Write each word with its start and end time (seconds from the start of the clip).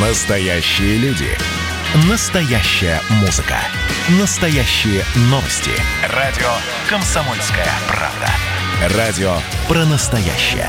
Настоящие 0.00 0.96
люди. 0.98 1.26
Настоящая 2.08 3.00
музыка. 3.20 3.56
Настоящие 4.20 5.02
новости. 5.22 5.72
Радио 6.14 6.46
«Комсомольская 6.88 7.66
правда». 7.88 8.96
Радио 8.96 9.32
про 9.66 9.84
настоящее. 9.86 10.68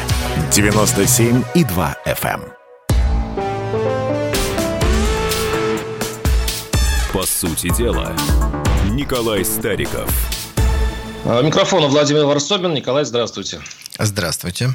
97,2 0.49 1.95
FM. 2.07 2.41
По 7.13 7.21
сути 7.21 7.71
дела, 7.77 8.15
Николай 8.89 9.45
Стариков. 9.45 10.09
А, 11.25 11.43
Микрофон 11.43 11.85
Владимир 11.85 12.25
Варсобин. 12.25 12.73
Николай, 12.73 13.05
здравствуйте. 13.05 13.61
Здравствуйте. 13.99 14.71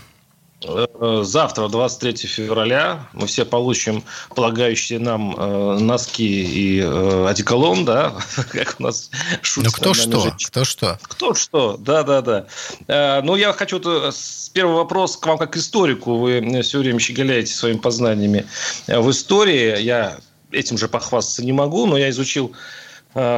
Э, 0.67 1.21
Завтра, 1.23 1.69
23 1.69 2.29
февраля, 2.29 3.09
мы 3.13 3.27
все 3.27 3.45
получим 3.45 4.03
полагающие 4.35 4.99
нам 4.99 5.35
э, 5.37 5.79
носки 5.79 6.25
и 6.25 6.81
э, 6.81 7.27
одеколон, 7.29 7.85
да, 7.85 8.15
как 8.51 8.77
у 8.79 8.85
нас 8.85 9.11
шутят. 9.43 9.73
Ну, 9.73 9.77
кто 9.77 9.95
что, 9.95 10.21
женщины. 10.21 10.49
кто 10.49 10.65
что. 10.65 10.99
Кто 11.03 11.35
что, 11.35 11.77
да-да-да. 11.79 12.47
Э, 12.89 13.21
Ну, 13.23 13.37
я 13.37 13.53
хочу 13.53 13.81
э, 13.81 14.11
с 14.13 14.51
первый 14.53 14.77
вопрос 14.77 15.17
к 15.17 15.27
вам 15.27 15.39
как 15.39 15.53
к 15.53 15.57
историку. 15.57 16.17
Вы 16.19 16.63
все 16.63 16.79
время 16.79 16.99
щеголяете 16.99 17.53
своими 17.53 17.79
познаниями 17.79 18.47
э, 18.87 18.99
в 18.99 19.11
истории. 19.11 19.81
Я 19.81 20.19
этим 20.51 20.79
же 20.79 20.89
похвастаться 20.89 21.45
не 21.45 21.53
могу, 21.53 21.87
но 21.87 21.97
я 21.97 22.11
изучил 22.11 22.53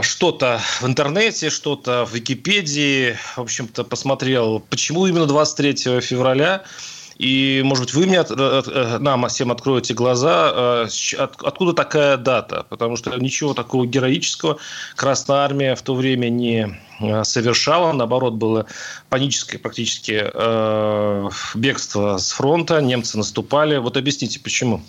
что-то 0.01 0.59
в 0.81 0.87
интернете, 0.87 1.51
что-то 1.51 2.07
в 2.07 2.15
Википедии. 2.15 3.15
В 3.37 3.41
общем-то, 3.41 3.85
посмотрел, 3.85 4.61
почему 4.61 5.07
именно 5.07 5.27
23 5.27 6.01
февраля. 6.01 6.65
И, 7.19 7.63
может 7.65 7.85
быть, 7.87 7.95
вы 7.95 8.07
мне, 8.07 8.23
э, 8.29 8.99
нам 9.01 9.27
всем 9.29 9.51
откроете 9.51 9.95
глаза, 9.95 10.87
э, 10.87 10.89
откуда 11.19 11.73
такая 11.73 12.19
дата? 12.19 12.67
Потому 12.69 12.97
что 12.97 13.17
ничего 13.17 13.55
такого 13.55 13.87
героического 13.87 14.59
Красная 14.97 15.39
Армия 15.39 15.75
в 15.77 15.83
то 15.83 15.95
время 15.95 16.29
не 16.29 16.79
э, 17.01 17.25
совершала. 17.25 17.93
Наоборот, 17.93 18.35
было 18.35 18.67
паническое 19.09 19.59
практически 19.59 20.31
э, 20.33 21.31
бегство 21.55 22.19
с 22.19 22.33
фронта. 22.33 22.83
Немцы 22.83 23.17
наступали. 23.17 23.79
Вот 23.79 23.97
объясните, 23.97 24.39
почему? 24.39 24.83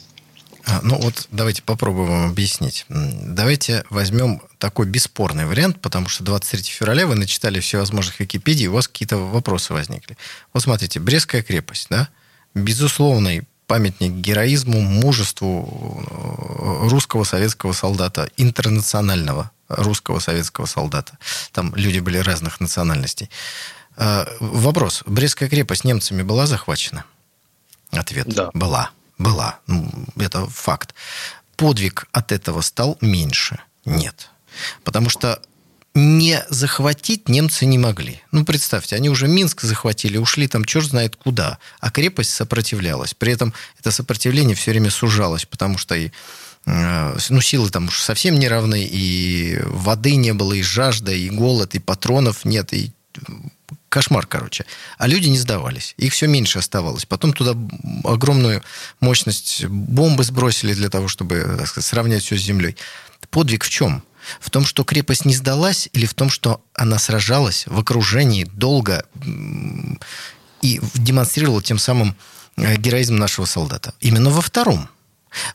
А, 0.66 0.82
Ну 0.84 1.00
вот 1.00 1.28
давайте 1.32 1.62
попробуем 1.64 2.30
объяснить. 2.30 2.86
Давайте 2.90 3.86
возьмем 3.90 4.42
такой 4.58 4.86
бесспорный 4.86 5.46
вариант, 5.46 5.80
потому 5.80 6.10
что 6.10 6.26
23 6.26 6.64
февраля 6.64 7.08
вы 7.08 7.16
начитали 7.16 7.62
всевозможных 7.62 8.20
Википедий, 8.20 8.68
у 8.68 8.74
вас 8.74 8.90
какие-то 8.90 9.16
вопросы 9.18 9.72
возникли. 9.72 10.18
Вот 10.54 10.64
смотрите, 10.64 11.00
Брестская 11.00 11.42
крепость, 11.42 11.88
да? 11.90 12.10
Безусловный 12.58 13.48
памятник 13.68 14.12
героизму, 14.14 14.82
мужеству 14.82 16.04
э, 16.10 16.90
русского 16.90 17.24
советского 17.24 17.74
солдата, 17.74 18.30
интернационального 18.38 19.52
русского 19.68 20.20
советского 20.20 20.66
солдата. 20.66 21.18
Там 21.52 21.76
люди 21.76 22.00
были 22.00 22.18
разных 22.18 22.60
национальностей. 22.60 23.30
Э, 23.98 24.26
Вопрос. 24.40 25.04
Брестская 25.06 25.50
крепость 25.50 25.84
немцами 25.84 26.24
была 26.24 26.48
захвачена? 26.48 27.04
Ответ. 27.92 28.28
Да. 28.28 28.50
Была. 28.54 28.92
Была. 29.18 29.60
Ну, 29.68 29.92
Это 30.18 30.46
факт. 30.48 30.94
Подвиг 31.56 32.08
от 32.12 32.32
этого 32.32 32.62
стал 32.62 32.98
меньше? 33.02 33.60
Нет. 33.86 34.30
Потому 34.84 35.10
что 35.10 35.42
не 35.94 36.44
захватить 36.50 37.28
немцы 37.28 37.66
не 37.66 37.78
могли. 37.78 38.22
Ну, 38.32 38.46
представьте, 38.46 38.96
они 38.96 39.10
уже 39.10 39.28
Минск 39.28 39.62
захватили, 39.62 40.18
ушли 40.18 40.48
там 40.48 40.64
черт 40.64 40.86
знает 40.86 41.16
куда, 41.16 41.58
а 41.80 41.90
крепость 41.90 42.32
сопротивлялась. 42.32 43.14
При 43.14 43.34
этом 43.34 43.54
это 43.80 43.92
сопротивление 43.92 44.56
все 44.56 44.72
время 44.72 44.92
сужалось, 44.92 45.46
потому 45.46 45.78
что 45.78 45.96
и 45.96 46.12
э, 46.66 47.18
ну, 47.30 47.42
силы 47.42 47.70
там 47.70 47.88
уж 47.88 48.00
совсем 48.00 48.38
не 48.38 48.48
равны, 48.48 48.88
и 48.90 49.60
воды 49.64 50.16
не 50.16 50.34
было, 50.34 50.54
и 50.54 50.62
жажда, 50.62 51.12
и 51.12 51.30
голод, 51.30 51.74
и 51.74 51.80
патронов 51.80 52.46
нет, 52.46 52.74
и 52.74 52.92
кошмар, 53.90 54.28
короче. 54.28 54.66
А 54.98 55.08
люди 55.08 55.28
не 55.30 55.38
сдавались. 55.38 55.96
Их 55.98 56.14
все 56.14 56.28
меньше 56.28 56.60
оставалось. 56.60 57.06
Потом 57.06 57.34
туда 57.34 57.56
огромную 58.04 58.64
мощность 59.00 59.66
бомбы 59.66 60.24
сбросили 60.24 60.74
для 60.74 60.90
того, 60.90 61.08
чтобы 61.08 61.64
сказать, 61.66 61.86
сравнять 61.86 62.24
все 62.24 62.38
с 62.38 62.42
землей. 62.42 62.76
Подвиг 63.30 63.64
в 63.64 63.70
чем? 63.70 64.04
В 64.40 64.50
том, 64.50 64.66
что 64.66 64.84
крепость 64.84 65.26
не 65.26 65.36
сдалась, 65.36 65.90
или 65.94 66.06
в 66.06 66.14
том, 66.14 66.30
что 66.30 66.62
она 66.74 67.00
сражалась 67.00 67.66
в 67.68 67.80
окружении 67.80 68.44
долго 68.44 69.06
и 70.62 70.82
демонстрировала 70.96 71.62
тем 71.62 71.78
самым 71.78 72.16
э, 72.58 72.76
героизм 72.78 73.16
нашего 73.16 73.46
солдата? 73.46 73.94
Именно 74.00 74.30
во 74.30 74.42
втором. 74.42 74.90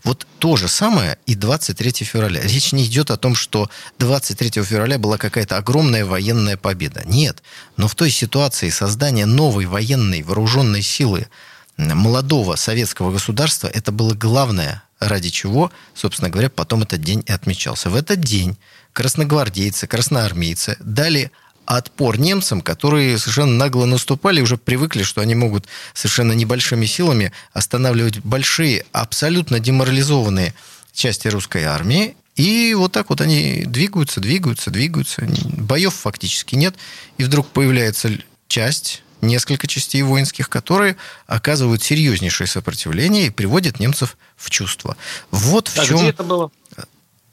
Вот 0.05 0.27
то 0.39 0.57
же 0.57 0.69
самое 0.69 1.19
и 1.27 1.35
23 1.35 2.05
февраля. 2.05 2.41
Речь 2.43 2.73
не 2.73 2.85
идет 2.85 3.11
о 3.11 3.17
том, 3.17 3.35
что 3.35 3.71
23 3.99 4.63
февраля 4.63 4.99
была 4.99 5.19
какая-то 5.19 5.57
огромная 5.57 6.05
военная 6.05 6.57
победа. 6.57 7.03
Нет. 7.05 7.43
Но 7.77 7.89
в 7.89 7.95
той 7.95 8.11
ситуации 8.11 8.71
создания 8.71 9.27
новой 9.27 9.67
военной 9.67 10.23
вооруженной 10.23 10.83
силы 10.83 11.29
молодого 11.77 12.57
советского 12.57 13.13
государства 13.13 13.67
это 13.67 13.93
было 13.93 14.15
главное, 14.15 14.83
ради 15.09 15.31
чего, 15.31 15.73
собственно 15.95 16.31
говоря, 16.31 16.49
потом 16.49 16.83
этот 16.83 17.01
день 17.01 17.25
и 17.27 17.33
отмечался. 17.33 17.91
В 17.91 17.97
этот 17.97 18.21
день 18.21 18.57
красногвардейцы, 18.93 19.87
красноармейцы 19.87 20.77
дали 20.81 21.31
отпор 21.65 22.19
немцам, 22.19 22.61
которые 22.61 23.19
совершенно 23.19 23.53
нагло 23.53 23.85
наступали, 23.85 24.41
уже 24.41 24.57
привыкли, 24.57 25.03
что 25.03 25.21
они 25.21 25.35
могут 25.35 25.67
совершенно 25.95 26.33
небольшими 26.33 26.87
силами 26.87 27.33
останавливать 27.53 28.19
большие, 28.21 28.85
абсолютно 28.93 29.61
деморализованные 29.61 30.55
части 30.93 31.29
русской 31.29 31.65
армии. 31.65 32.17
И 32.37 32.75
вот 32.75 32.93
так 32.93 33.11
вот 33.11 33.21
они 33.21 33.65
двигаются, 33.67 34.21
двигаются, 34.21 34.71
двигаются. 34.71 35.23
Боев 35.45 35.95
фактически 35.95 36.55
нет. 36.55 36.75
И 37.19 37.25
вдруг 37.25 37.49
появляется 37.49 38.11
часть, 38.49 39.03
несколько 39.23 39.67
частей 39.67 40.03
воинских, 40.03 40.51
которые 40.51 40.97
оказывают 41.27 41.83
серьезнейшее 41.83 42.47
сопротивление 42.47 43.27
и 43.27 43.31
приводят 43.31 43.81
немцев 43.81 44.19
в 44.37 44.51
чувство. 44.51 44.97
Вот 45.31 45.69
в 45.69 45.79
А 45.79 45.85
чем... 45.87 45.99
где 45.99 46.11
это 46.11 46.25
было? 46.25 46.51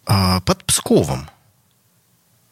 А, 0.05 0.39
под 0.41 0.63
Псковом. 0.63 1.29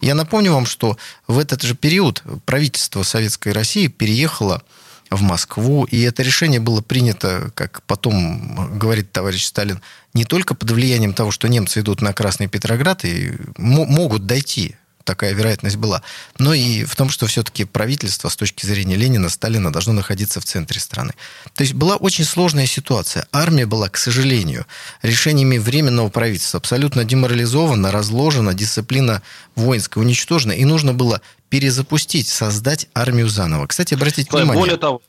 Я 0.02 0.14
напомню 0.14 0.54
вам, 0.54 0.66
что 0.66 0.98
в 1.28 1.40
этот 1.40 1.62
же 1.64 1.76
период 1.76 2.22
правительство 2.46 3.04
Советской 3.04 3.52
России 3.52 3.88
переехало 3.88 4.62
в 5.10 5.22
Москву, 5.22 5.86
и 5.86 6.02
это 6.02 6.22
решение 6.22 6.60
было 6.60 6.82
принято, 6.82 7.52
как 7.56 7.82
потом 7.84 8.78
говорит 8.78 9.12
товарищ 9.12 9.46
Сталин, 9.46 9.82
не 10.14 10.26
только 10.26 10.54
под 10.54 10.70
влиянием 10.70 11.14
того, 11.14 11.32
что 11.32 11.48
немцы 11.48 11.80
идут 11.80 12.02
на 12.02 12.14
Красный 12.14 12.48
Петроград 12.48 13.06
и 13.06 13.34
мо- 13.58 13.86
могут 13.86 14.26
дойти, 14.26 14.76
такая 15.08 15.34
вероятность 15.34 15.78
была, 15.78 16.04
но 16.38 16.54
и 16.54 16.84
в 16.84 16.96
том, 16.96 17.10
что 17.10 17.26
все-таки 17.28 17.64
правительство 17.64 18.28
с 18.30 18.36
точки 18.36 18.66
зрения 18.66 18.98
Ленина, 18.98 19.30
Сталина 19.30 19.72
должно 19.72 19.94
находиться 19.94 20.42
в 20.42 20.46
центре 20.46 20.80
страны. 20.80 21.14
То 21.56 21.64
есть 21.64 21.74
была 21.74 21.96
очень 21.96 22.26
сложная 22.26 22.68
ситуация. 22.68 23.26
Армия 23.32 23.66
была, 23.66 23.88
к 23.90 23.98
сожалению, 23.98 24.66
решениями 25.02 25.58
Временного 25.58 26.10
правительства 26.10 26.60
абсолютно 26.60 27.06
деморализована, 27.06 27.92
разложена, 27.92 28.54
дисциплина 28.54 29.22
воинская 29.56 30.04
уничтожена, 30.04 30.52
и 30.52 30.66
нужно 30.66 30.94
было 30.94 31.22
перезапустить, 31.50 32.28
создать 32.28 32.90
армию 32.94 33.30
заново. 33.30 33.68
Кстати, 33.68 33.94
обратите 33.94 34.24
Николай, 34.24 34.44
внимание... 34.44 34.62
Более 34.62 34.78
того, 34.78 35.02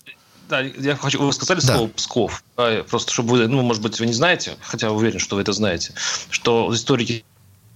да, 0.49 0.61
я 0.61 0.95
хочу, 0.95 1.21
вы 1.21 1.33
сказали 1.33 1.61
Да. 1.61 1.75
слово 1.75 1.89
Псков, 1.89 2.45
просто 2.89 3.13
чтобы 3.13 3.31
вы, 3.31 3.49
ну, 3.49 3.63
может 3.63 3.83
быть, 3.83 3.99
вы 3.99 4.07
не 4.07 4.15
знаете, 4.15 4.57
хотя 4.63 4.93
уверен, 4.93 5.19
что 5.19 5.35
вы 5.37 5.43
это 5.43 5.53
знаете, 5.53 5.93
что 6.31 6.73
историки 6.73 7.25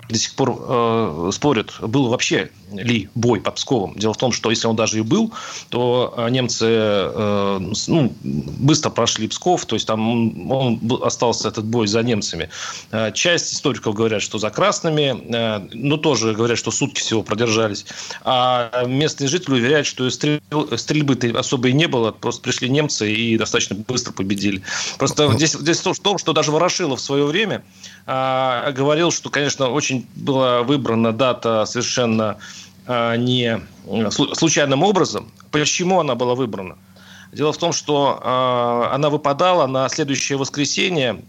до 0.09 0.19
сих 0.19 0.35
пор 0.35 0.57
э, 0.59 1.31
спорят, 1.33 1.75
был 1.81 2.09
вообще 2.09 2.51
ли 2.73 3.09
бой 3.15 3.41
под 3.41 3.57
Псковом. 3.57 3.95
Дело 3.97 4.15
в 4.15 4.17
том, 4.17 4.33
что 4.33 4.51
если 4.51 4.67
он 4.67 4.77
даже 4.77 4.99
и 4.99 5.03
был, 5.03 5.33
то 5.69 6.15
э, 6.17 6.31
немцы 6.31 6.67
э, 6.69 7.73
ну, 7.87 8.13
быстро 8.23 8.91
прошли 8.91 9.29
Псков, 9.29 9.67
то 9.67 9.77
есть 9.77 9.87
там 9.87 10.51
он, 10.51 10.81
остался 11.03 11.49
этот 11.49 11.65
бой 11.65 11.87
за 11.87 12.03
немцами. 12.03 12.49
Э, 12.91 13.13
часть 13.13 13.53
историков 13.53 13.95
говорят, 13.95 14.23
что 14.23 14.39
за 14.39 14.51
красными, 14.51 15.23
э, 15.35 15.69
но 15.73 15.97
тоже 15.97 16.35
говорят, 16.35 16.59
что 16.59 16.71
сутки 16.71 17.01
всего 17.01 17.23
продержались. 17.23 17.87
А 18.23 18.85
местные 18.87 19.29
жители 19.29 19.55
уверяют, 19.55 19.87
что 19.87 20.09
стрел- 20.11 20.77
стрельбы-то 20.77 21.39
особо 21.39 21.69
и 21.69 21.73
не 21.73 21.87
было, 21.87 22.11
просто 22.11 22.43
пришли 22.43 22.69
немцы 22.69 23.13
и 23.13 23.37
достаточно 23.37 23.77
быстро 23.77 24.13
победили. 24.13 24.63
Просто 24.99 25.29
Ну, 25.29 25.35
здесь, 25.35 25.53
здесь 25.53 25.79
в 25.79 26.01
том, 26.01 26.19
что 26.19 26.33
даже 26.33 26.51
Ворошилов 26.51 27.01
в 27.01 27.03
свое 27.03 27.25
время 27.25 27.63
а, 28.07 28.73
говорил, 28.73 29.11
что, 29.11 29.31
конечно, 29.31 29.69
очень 29.69 30.07
была 30.15 30.63
выбрана 30.63 31.13
дата 31.13 31.65
совершенно 31.67 32.39
а, 32.87 33.17
не 33.17 33.61
слу- 33.87 34.35
случайным 34.35 34.83
образом. 34.83 35.31
Почему 35.51 36.01
она 36.01 36.15
была 36.15 36.35
выбрана? 36.35 36.77
Дело 37.33 37.53
в 37.53 37.57
том, 37.57 37.73
что 37.73 38.21
э, 38.23 38.95
она 38.95 39.09
выпадала 39.09 39.67
на 39.67 39.89
следующее 39.89 40.37
воскресенье 40.37 41.17
э, 41.17 41.23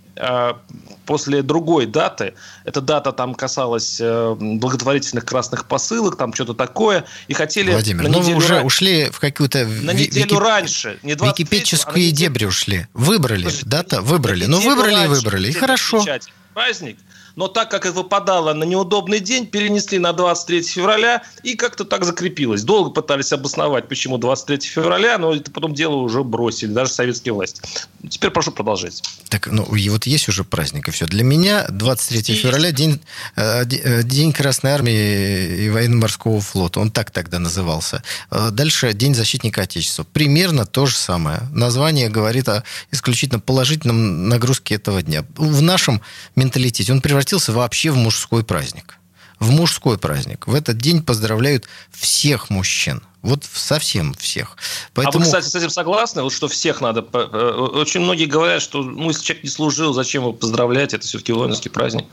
после 1.05 1.41
другой 1.41 1.85
даты. 1.85 2.33
Эта 2.65 2.81
дата 2.81 3.11
там 3.11 3.33
касалась 3.35 3.97
э, 3.99 4.35
благотворительных 4.39 5.25
красных 5.25 5.65
посылок, 5.65 6.17
там 6.17 6.33
что-то 6.33 6.53
такое. 6.53 7.05
И 7.27 7.33
хотели 7.33 7.71
Владимир, 7.71 8.07
ну 8.09 8.21
вы 8.21 8.35
уже 8.35 8.55
ра- 8.59 8.63
ушли 8.63 9.09
в 9.09 9.19
какую-то... 9.19 9.65
на 9.65 9.91
неделю 9.91 10.35
вики- 10.35 10.39
раньше. 10.39 10.99
Не 11.03 11.15
23, 11.15 11.59
а 11.59 11.91
неделю- 11.97 12.11
дебри 12.15 12.45
ушли. 12.45 12.87
Выбрали, 12.93 13.43
Слушайте, 13.43 13.65
дата, 13.67 14.01
выбрали. 14.01 14.45
Ну, 14.45 14.59
выбрали 14.59 15.05
и 15.05 15.07
выбрали. 15.07 15.49
И 15.49 15.53
хорошо. 15.53 16.05
праздник, 16.53 16.97
но 17.35 17.47
так 17.47 17.71
как 17.71 17.85
это 17.85 17.95
выпадало 17.95 18.53
на 18.53 18.63
неудобный 18.63 19.19
день, 19.19 19.47
перенесли 19.47 19.99
на 19.99 20.13
23 20.13 20.61
февраля 20.63 21.23
и 21.41 21.55
как-то 21.55 21.85
так 21.85 22.05
закрепилось. 22.05 22.63
Долго 22.63 22.91
пытались 22.91 23.31
обосновать, 23.33 23.87
почему 23.87 24.17
23 24.17 24.59
февраля, 24.69 25.17
но 25.17 25.33
это 25.33 25.49
потом 25.51 25.73
дело 25.73 25.95
уже 25.95 26.23
бросили, 26.23 26.71
даже 26.71 26.91
советские 26.91 27.33
власти. 27.33 27.61
Теперь 28.07 28.29
прошу 28.31 28.51
продолжать. 28.51 29.01
Так, 29.29 29.47
ну, 29.47 29.63
и 29.75 29.89
вот 29.89 30.05
есть 30.05 30.29
уже 30.29 30.43
праздник, 30.43 30.87
и 30.87 30.91
все. 30.91 31.05
Для 31.07 31.23
меня 31.23 31.65
23 31.69 32.17
есть. 32.17 32.41
февраля 32.41 32.71
день, 32.71 33.01
э, 33.35 33.63
э, 33.63 34.03
день 34.03 34.33
Красной 34.33 34.71
Армии 34.71 35.65
и 35.65 35.69
военно-морского 35.69 36.39
флота. 36.41 36.79
Он 36.79 36.91
так 36.91 37.11
тогда 37.11 37.39
назывался. 37.39 38.03
Э, 38.29 38.49
дальше 38.51 38.93
День 38.93 39.15
защитника 39.15 39.61
Отечества. 39.61 40.03
Примерно 40.03 40.65
то 40.65 40.85
же 40.85 40.95
самое. 40.95 41.41
Название 41.51 42.09
говорит 42.09 42.47
о 42.49 42.63
исключительно 42.91 43.39
положительном 43.39 44.29
нагрузке 44.29 44.75
этого 44.75 45.01
дня. 45.01 45.25
В 45.35 45.61
нашем 45.61 46.01
менталитете 46.35 46.91
он 46.91 47.01
превращается 47.01 47.22
превратился 47.23 47.53
вообще 47.53 47.89
в 47.91 47.95
мужской 47.95 48.43
праздник. 48.43 48.97
В 49.39 49.49
мужской 49.49 49.97
праздник. 49.97 50.45
В 50.45 50.53
этот 50.53 50.77
день 50.77 51.01
поздравляют 51.01 51.69
всех 51.89 52.49
мужчин. 52.49 53.01
Вот 53.23 53.45
совсем 53.53 54.13
всех. 54.13 54.57
Поэтому... 54.93 55.15
А 55.15 55.19
вы, 55.19 55.23
кстати, 55.23 55.47
с 55.47 55.55
этим 55.55 55.69
согласны? 55.69 56.23
Вот 56.23 56.33
что 56.33 56.49
всех 56.49 56.81
надо... 56.81 57.05
Э, 57.13 57.51
очень 57.73 58.01
многие 58.01 58.25
говорят, 58.25 58.61
что 58.61 58.83
ну, 58.83 59.07
если 59.07 59.23
человек 59.23 59.43
не 59.45 59.49
служил, 59.49 59.93
зачем 59.93 60.23
его 60.23 60.33
поздравлять? 60.33 60.93
Это 60.93 61.07
все-таки 61.07 61.31
воинский 61.31 61.69
праздник. 61.69 62.05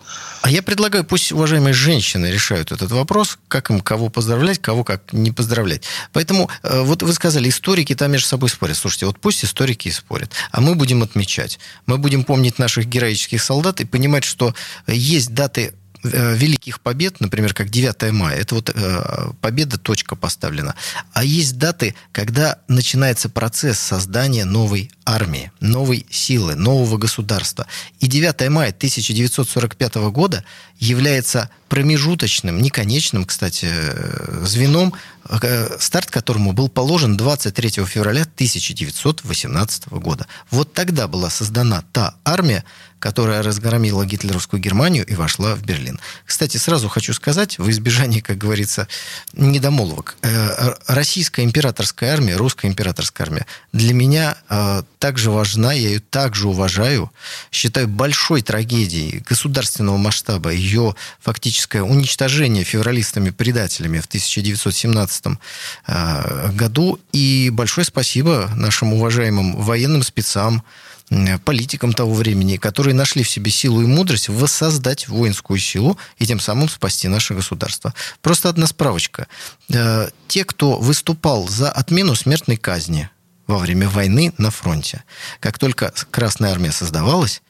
А 0.43 0.51
я 0.51 0.63
предлагаю, 0.63 1.05
пусть 1.05 1.33
уважаемые 1.33 1.75
женщины 1.75 2.27
решают 2.27 2.71
этот 2.71 2.93
вопрос, 2.93 3.39
как 3.49 3.71
им 3.71 3.81
кого 3.81 4.09
поздравлять, 4.09 4.61
кого 4.61 4.85
как 4.85 5.13
не 5.13 5.33
поздравлять. 5.33 5.83
Поэтому 6.13 6.49
э, 6.63 6.83
вот 6.83 7.03
вы 7.03 7.13
сказали, 7.13 7.49
историки 7.49 7.97
там 7.97 8.13
между 8.13 8.29
собой 8.29 8.49
спорят. 8.49 8.77
Слушайте, 8.77 9.07
вот 9.07 9.19
пусть 9.19 9.45
историки 9.45 9.89
и 9.89 9.91
спорят, 9.91 10.31
а 10.53 10.61
мы 10.61 10.77
будем 10.77 11.03
отмечать. 11.03 11.59
Мы 11.87 11.99
будем 11.99 12.23
помнить 12.23 12.61
наших 12.61 12.87
героических 12.87 13.43
солдат 13.43 13.81
и 13.81 13.85
понимать, 13.85 14.23
что 14.23 14.55
есть 14.87 15.35
даты 15.35 15.73
Э, 15.73 15.80
великих 16.03 16.81
побед, 16.81 17.21
например, 17.21 17.55
как 17.55 17.69
9 17.71 18.13
мая, 18.13 18.37
это 18.39 18.55
вот 18.55 18.71
э, 18.75 19.31
победа, 19.41 19.79
точка 19.79 20.17
поставлена. 20.17 20.75
А 21.13 21.25
есть 21.25 21.59
даты, 21.59 21.95
когда 22.13 22.59
начинается 22.69 23.29
процесс 23.29 23.79
создания 23.79 24.45
новой 24.45 24.91
армии, 25.05 25.53
новой 25.61 26.07
силы, 26.11 26.55
нового 26.55 26.97
государства. 26.97 27.67
И 27.99 28.07
9 28.07 28.49
мая 28.49 28.71
1945 28.71 29.95
года 30.11 30.45
является 30.79 31.51
промежуточным, 31.69 32.61
не 32.61 32.71
конечным, 32.71 33.25
кстати, 33.25 33.69
э, 33.71 34.45
звеном, 34.47 34.95
старт 35.79 36.11
которому 36.11 36.53
был 36.53 36.69
положен 36.69 37.17
23 37.17 37.85
февраля 37.85 38.23
1918 38.23 39.89
года. 39.89 40.27
Вот 40.51 40.73
тогда 40.73 41.09
была 41.09 41.31
создана 41.31 41.83
та 41.93 42.15
армия, 42.25 42.65
которая 43.01 43.43
разгромила 43.43 44.05
гитлеровскую 44.05 44.61
Германию 44.61 45.05
и 45.07 45.15
вошла 45.15 45.55
в 45.57 45.63
Берлин. 45.63 45.99
Кстати, 46.25 46.59
сразу 46.59 46.89
хочу 46.89 47.15
сказать, 47.15 47.59
в 47.59 47.69
избежании, 47.71 48.21
как 48.21 48.39
говорится, 48.39 48.87
недомолвок, 49.33 50.17
э, 50.23 50.75
российская 50.87 51.43
императорская 51.43 52.13
армия, 52.13 52.37
русская 52.37 52.69
императорская 52.69 53.27
армия 53.27 53.47
для 53.73 53.95
меня 53.95 54.37
э, 54.49 54.83
также 54.99 55.31
важна, 55.31 55.73
я 55.73 55.89
ее 55.89 56.01
также 56.01 56.47
уважаю, 56.47 57.11
считаю 57.51 57.89
большой 57.89 58.43
трагедией 58.43 59.25
государственного 59.27 59.97
масштаба 59.97 60.51
ее 60.51 60.95
фактическое 61.21 61.83
уничтожение 61.83 62.65
февралистами-предателями 62.65 64.01
в 64.01 64.07
1917 64.07 65.10
э, 65.87 66.51
году. 66.53 66.99
И 67.13 67.51
большое 67.53 67.85
спасибо 67.85 68.51
нашим 68.57 68.93
уважаемым 68.93 69.57
военным 69.57 70.03
спецам, 70.03 70.63
политикам 71.45 71.93
того 71.93 72.15
времени, 72.15 72.57
которые 72.57 72.95
нашли 72.95 73.25
в 73.25 73.29
себе 73.29 73.51
силу 73.51 73.83
и 73.83 73.87
мудрость 73.87 74.29
воссоздать 74.29 75.09
воинскую 75.09 75.59
силу 75.59 75.99
и 76.19 76.27
тем 76.27 76.39
самым 76.39 76.69
спасти 76.69 77.09
наше 77.09 77.35
государство. 77.35 77.95
Просто 78.23 78.49
одна 78.49 78.67
справочка. 78.67 79.27
Э, 79.69 80.09
те, 80.29 80.45
кто 80.45 80.79
выступал 80.79 81.49
за 81.49 81.71
отмену 81.71 82.15
смертной 82.15 82.57
казни 82.57 83.11
во 83.49 83.59
время 83.59 83.89
войны 83.89 84.33
на 84.39 84.51
фронте, 84.51 85.03
как 85.41 85.59
только 85.59 85.93
Красная 86.11 86.53
Армия 86.53 86.71
создавалась, 86.71 87.43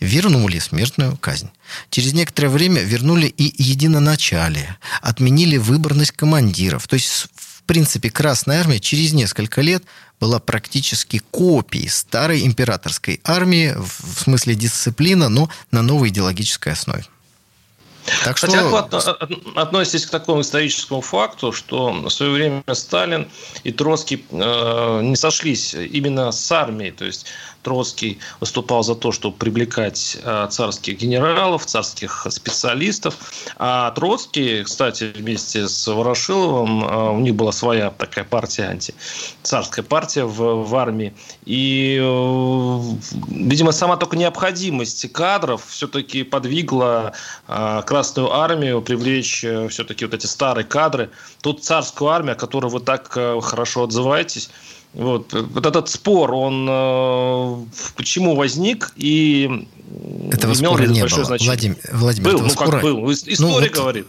вернули 0.00 0.58
смертную 0.58 1.16
казнь. 1.16 1.50
Через 1.90 2.12
некоторое 2.12 2.48
время 2.48 2.82
вернули 2.82 3.26
и 3.26 3.62
единоначалие, 3.62 4.76
отменили 5.00 5.56
выборность 5.56 6.12
командиров. 6.12 6.86
То 6.88 6.94
есть, 6.94 7.28
в 7.34 7.62
принципе, 7.62 8.10
Красная 8.10 8.60
Армия 8.60 8.80
через 8.80 9.12
несколько 9.12 9.60
лет 9.60 9.84
была 10.20 10.38
практически 10.38 11.20
копией 11.30 11.88
старой 11.88 12.46
императорской 12.46 13.20
армии 13.24 13.74
в 13.76 14.20
смысле 14.22 14.54
дисциплина, 14.54 15.28
но 15.28 15.50
на 15.70 15.82
новой 15.82 16.08
идеологической 16.08 16.72
основе. 16.72 17.04
Так 18.24 18.38
что... 18.38 18.46
Хотя 18.46 18.64
вы 18.64 18.78
относитесь 19.56 20.06
к 20.06 20.10
такому 20.10 20.42
историческому 20.42 21.00
факту, 21.00 21.52
что 21.52 21.92
в 21.92 22.10
свое 22.10 22.32
время 22.32 22.62
Сталин 22.72 23.28
и 23.64 23.72
Троцкий 23.72 24.24
э, 24.30 25.00
не 25.02 25.16
сошлись 25.16 25.74
именно 25.74 26.30
с 26.30 26.52
армией. 26.52 26.92
То 26.92 27.04
есть 27.04 27.26
Троцкий 27.66 28.20
выступал 28.38 28.84
за 28.84 28.94
то, 28.94 29.10
чтобы 29.10 29.36
привлекать 29.36 30.18
э, 30.22 30.46
царских 30.48 30.98
генералов, 30.98 31.66
царских 31.66 32.24
специалистов. 32.30 33.16
А 33.56 33.90
Троцкий, 33.90 34.62
кстати, 34.62 35.12
вместе 35.16 35.66
с 35.66 35.92
Ворошиловым, 35.92 36.84
э, 36.84 37.10
у 37.10 37.18
них 37.18 37.34
была 37.34 37.50
своя 37.50 37.90
такая 37.90 38.24
партия, 38.24 38.68
антицарская 38.68 39.84
партия 39.84 40.26
в, 40.26 40.62
в 40.62 40.76
армии. 40.76 41.12
И, 41.44 41.98
э, 42.00 42.80
видимо, 43.30 43.72
сама 43.72 43.96
только 43.96 44.16
необходимость 44.16 45.12
кадров 45.12 45.66
все-таки 45.66 46.22
подвигла 46.22 47.14
Красную 47.46 48.32
армию 48.32 48.80
привлечь 48.80 49.44
все-таки 49.70 50.04
вот 50.04 50.14
эти 50.14 50.26
старые 50.26 50.64
кадры. 50.64 51.10
Тут 51.40 51.64
царскую 51.64 52.10
армию, 52.10 52.32
о 52.32 52.36
которой 52.36 52.70
вы 52.70 52.78
так 52.78 53.08
хорошо 53.08 53.84
отзываетесь, 53.84 54.50
вот, 54.96 55.32
вот 55.32 55.66
этот 55.66 55.90
спор, 55.90 56.32
он 56.32 56.66
э, 56.68 57.66
почему 57.96 58.34
возник 58.34 58.92
и 58.96 59.68
этого 60.32 60.54
имел 60.54 60.72
спора 60.72 60.86
не 60.86 61.04
было. 61.04 61.24
Значение? 61.24 61.46
Владимир, 61.46 61.76
Владимир 61.92 62.32
был, 62.32 62.40
ну 62.40 62.48
спора... 62.48 62.70
как 62.70 62.82
был, 62.82 63.12
история 63.12 63.36
ну, 63.40 63.60
вот, 63.60 63.70
говорит. 63.70 64.06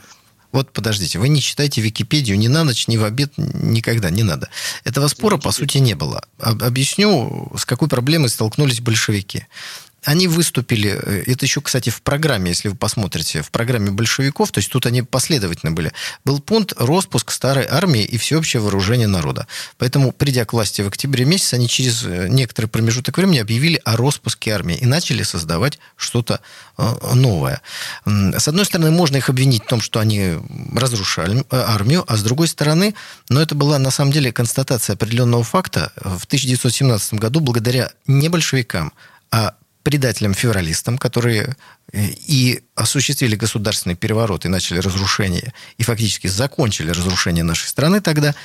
Вот 0.53 0.71
подождите, 0.71 1.19
вы 1.19 1.27
не 1.27 1.41
читайте 1.41 1.81
Википедию 1.81 2.39
ни 2.39 2.47
на 2.47 2.63
ночь, 2.63 2.87
ни 2.87 2.95
в 2.95 3.03
обед, 3.03 3.33
никогда, 3.37 4.09
не 4.09 4.23
надо. 4.23 4.49
Этого 4.85 5.09
спора, 5.09 5.37
по 5.37 5.51
сути, 5.51 5.79
не 5.79 5.93
было. 5.93 6.23
Объясню, 6.39 7.51
с 7.57 7.65
какой 7.65 7.89
проблемой 7.89 8.29
столкнулись 8.29 8.79
большевики. 8.79 9.45
Они 10.03 10.27
выступили, 10.27 10.91
э, 10.91 11.23
это 11.27 11.45
еще, 11.45 11.59
кстати, 11.61 11.89
в 11.89 12.01
программе, 12.01 12.49
если 12.49 12.69
вы 12.69 12.75
посмотрите, 12.75 13.41
в 13.41 13.51
программе 13.51 13.91
большевиков, 13.91 14.51
то 14.51 14.59
есть 14.59 14.71
тут 14.71 14.85
они 14.85 15.01
последовательно 15.01 15.71
были, 15.71 15.91
был 16.23 16.39
пункт 16.39 16.73
распуск 16.77 17.31
старой 17.31 17.65
армии 17.69 18.03
и 18.03 18.17
всеобщее 18.17 18.61
вооружение 18.61 19.07
народа. 19.07 19.47
Поэтому, 19.77 20.11
придя 20.11 20.45
к 20.45 20.53
власти 20.53 20.81
в 20.81 20.87
октябре 20.87 21.25
месяце, 21.25 21.55
они 21.55 21.67
через 21.67 22.03
э, 22.05 22.27
некоторый 22.29 22.67
промежуток 22.67 23.17
времени 23.17 23.39
объявили 23.39 23.81
о 23.83 23.97
распуске 23.97 24.51
армии 24.51 24.77
и 24.77 24.85
начали 24.85 25.23
создавать 25.23 25.79
что-то 25.95 26.41
э, 26.77 27.13
новое. 27.13 27.61
С 28.05 28.47
одной 28.47 28.65
стороны, 28.65 28.91
можно 28.91 29.17
их 29.17 29.29
обвинить 29.29 29.63
в 29.63 29.67
том, 29.67 29.81
что 29.81 29.99
они 29.99 30.37
разрушали 30.73 31.43
армию, 31.49 32.05
а 32.07 32.15
с 32.17 32.23
другой 32.23 32.47
стороны, 32.47 32.93
но 33.29 33.41
это 33.41 33.55
была 33.55 33.77
на 33.79 33.91
самом 33.91 34.11
деле 34.11 34.31
констатация 34.31 34.93
определенного 34.93 35.43
факта. 35.43 35.91
В 35.97 36.25
1917 36.25 37.15
году, 37.15 37.39
благодаря 37.39 37.91
не 38.05 38.29
большевикам, 38.29 38.93
а 39.31 39.55
предателям-февралистам, 39.87 40.97
которые 40.97 41.55
э, 41.93 42.07
и 42.27 42.61
осуществили 42.75 43.37
государственный 43.37 43.95
переворот 43.95 44.43
и 44.43 44.49
начали 44.49 44.79
разрушение, 44.79 45.53
и 45.77 45.83
фактически 45.83 46.27
закончили 46.27 46.91
разрушение 46.91 47.45
нашей 47.45 47.67
страны 47.67 48.01
тогда, 48.01 48.35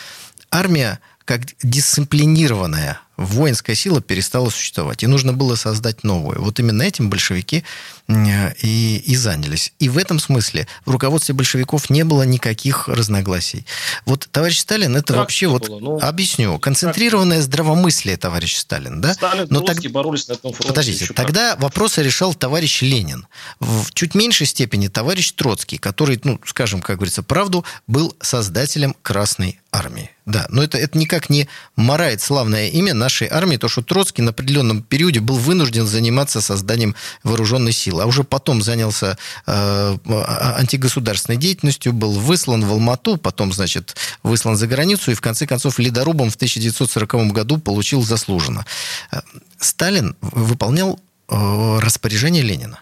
армия 0.51 1.01
как 1.25 1.43
дисциплинированная 1.63 3.01
воинская 3.17 3.77
сила 3.77 4.01
перестала 4.01 4.51
существовать, 4.51 5.03
и 5.03 5.07
нужно 5.07 5.33
было 5.33 5.55
создать 5.55 6.03
новую. 6.03 6.43
Вот 6.43 6.59
именно 6.59 6.83
этим 6.83 7.11
большевики 7.11 7.63
и, 8.09 9.03
и 9.07 9.17
занялись. 9.17 9.73
И 9.79 9.89
в 9.89 9.99
этом 9.99 10.19
смысле 10.19 10.67
в 10.85 10.91
руководстве 10.91 11.35
большевиков 11.35 11.91
не 11.91 12.05
было 12.05 12.23
никаких 12.23 12.89
разногласий. 12.89 13.67
Вот 14.07 14.29
товарищ 14.31 14.59
Сталин, 14.59 14.97
это 14.97 15.13
как 15.13 15.23
вообще 15.23 15.47
вот 15.47 15.69
было? 15.69 15.79
Ну, 15.79 15.99
объясню, 16.01 16.59
концентрированное 16.59 17.39
как? 17.39 17.45
здравомыслие 17.45 18.17
товарищ 18.17 18.57
Сталин, 18.57 19.01
да? 19.01 19.15
Сталин, 19.15 19.47
Но 19.51 19.61
так... 19.61 19.79
боролись 19.91 20.29
на 20.29 20.33
этом 20.33 20.53
фронте. 20.53 20.69
Подождите, 20.69 21.07
тогда 21.15 21.53
как? 21.53 21.63
вопросы 21.63 22.03
решал 22.03 22.35
товарищ 22.35 22.83
Ленин. 22.83 23.27
В 23.61 23.93
чуть 23.93 24.15
меньшей 24.15 24.47
степени 24.47 24.89
товарищ 24.89 25.33
Троцкий, 25.33 25.79
который, 25.79 26.21
ну, 26.25 26.41
скажем, 26.45 26.83
как 26.83 26.97
говорится, 26.97 27.23
правду, 27.23 27.65
был 27.87 28.17
создателем 28.21 28.97
Красной 29.03 29.62
армии. 29.73 30.11
Да, 30.27 30.47
но 30.51 30.63
это, 30.63 30.79
это 30.79 30.99
никак 30.99 31.31
не 31.31 31.49
марает 31.75 32.21
славное 32.21 32.69
имя 32.69 32.95
нашей 32.95 33.27
армии, 33.27 33.57
то, 33.57 33.69
что 33.69 33.83
Троцкий 33.83 34.23
на 34.23 34.31
определенном 34.31 34.83
периоде 34.83 35.21
был 35.21 35.37
вынужден 35.37 35.87
заниматься 35.87 36.41
созданием 36.41 36.95
вооруженной 37.25 37.73
силы, 37.73 38.03
а 38.03 38.07
уже 38.07 38.23
потом 38.23 38.63
занялся 38.63 39.17
э, 39.47 39.99
антигосударственной 40.07 41.39
деятельностью, 41.39 41.93
был 41.93 42.13
выслан 42.13 42.65
в 42.65 42.71
Алмату, 42.71 43.17
потом, 43.17 43.53
значит, 43.53 43.97
выслан 44.23 44.57
за 44.57 44.67
границу 44.67 45.11
и, 45.11 45.15
в 45.15 45.21
конце 45.21 45.47
концов, 45.47 45.79
ледорубом 45.79 46.31
в 46.31 46.37
1940 46.37 47.33
году 47.33 47.59
получил 47.59 48.03
заслуженно. 48.03 48.67
Э, 49.11 49.21
Сталин 49.59 50.15
выполнял 50.21 51.01
э, 51.29 51.79
распоряжение 51.81 52.43
Ленина. 52.43 52.79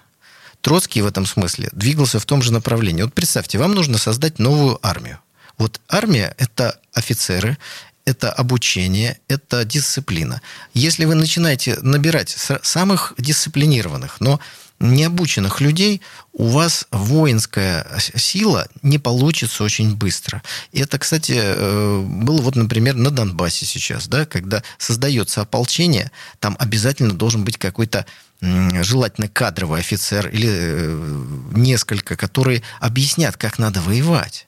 Троцкий 0.60 1.00
в 1.00 1.06
этом 1.06 1.24
смысле 1.24 1.70
двигался 1.72 2.18
в 2.18 2.26
том 2.26 2.42
же 2.42 2.52
направлении. 2.52 3.02
Вот 3.02 3.14
представьте, 3.14 3.58
вам 3.58 3.74
нужно 3.74 3.96
создать 3.96 4.38
новую 4.38 4.78
армию. 4.86 5.20
Вот 5.60 5.78
армия– 5.90 6.34
это 6.38 6.80
офицеры, 6.94 7.58
это 8.06 8.32
обучение, 8.32 9.20
это 9.28 9.66
дисциплина. 9.66 10.40
Если 10.72 11.04
вы 11.04 11.14
начинаете 11.14 11.76
набирать 11.82 12.34
самых 12.62 13.12
дисциплинированных, 13.18 14.22
но 14.22 14.40
необученных 14.80 15.60
людей, 15.60 16.00
у 16.32 16.46
вас 16.46 16.86
воинская 16.90 17.86
сила 17.98 18.68
не 18.80 18.98
получится 18.98 19.62
очень 19.62 19.94
быстро. 19.94 20.42
И 20.72 20.80
это, 20.80 20.98
кстати, 20.98 21.34
э, 21.36 22.00
было 22.06 22.40
вот, 22.40 22.56
например, 22.56 22.94
на 22.94 23.10
Донбассе 23.10 23.66
сейчас, 23.66 24.08
да, 24.08 24.24
когда 24.24 24.62
создается 24.78 25.42
ополчение, 25.42 26.10
там 26.38 26.56
обязательно 26.58 27.12
должен 27.12 27.44
быть 27.44 27.58
какой-то 27.58 28.06
желательно 28.40 29.28
кадровый 29.28 29.80
офицер 29.80 30.28
или 30.28 30.48
э, 30.50 31.24
несколько, 31.52 32.16
которые 32.16 32.62
объяснят, 32.80 33.36
как 33.36 33.58
надо 33.58 33.82
воевать. 33.82 34.46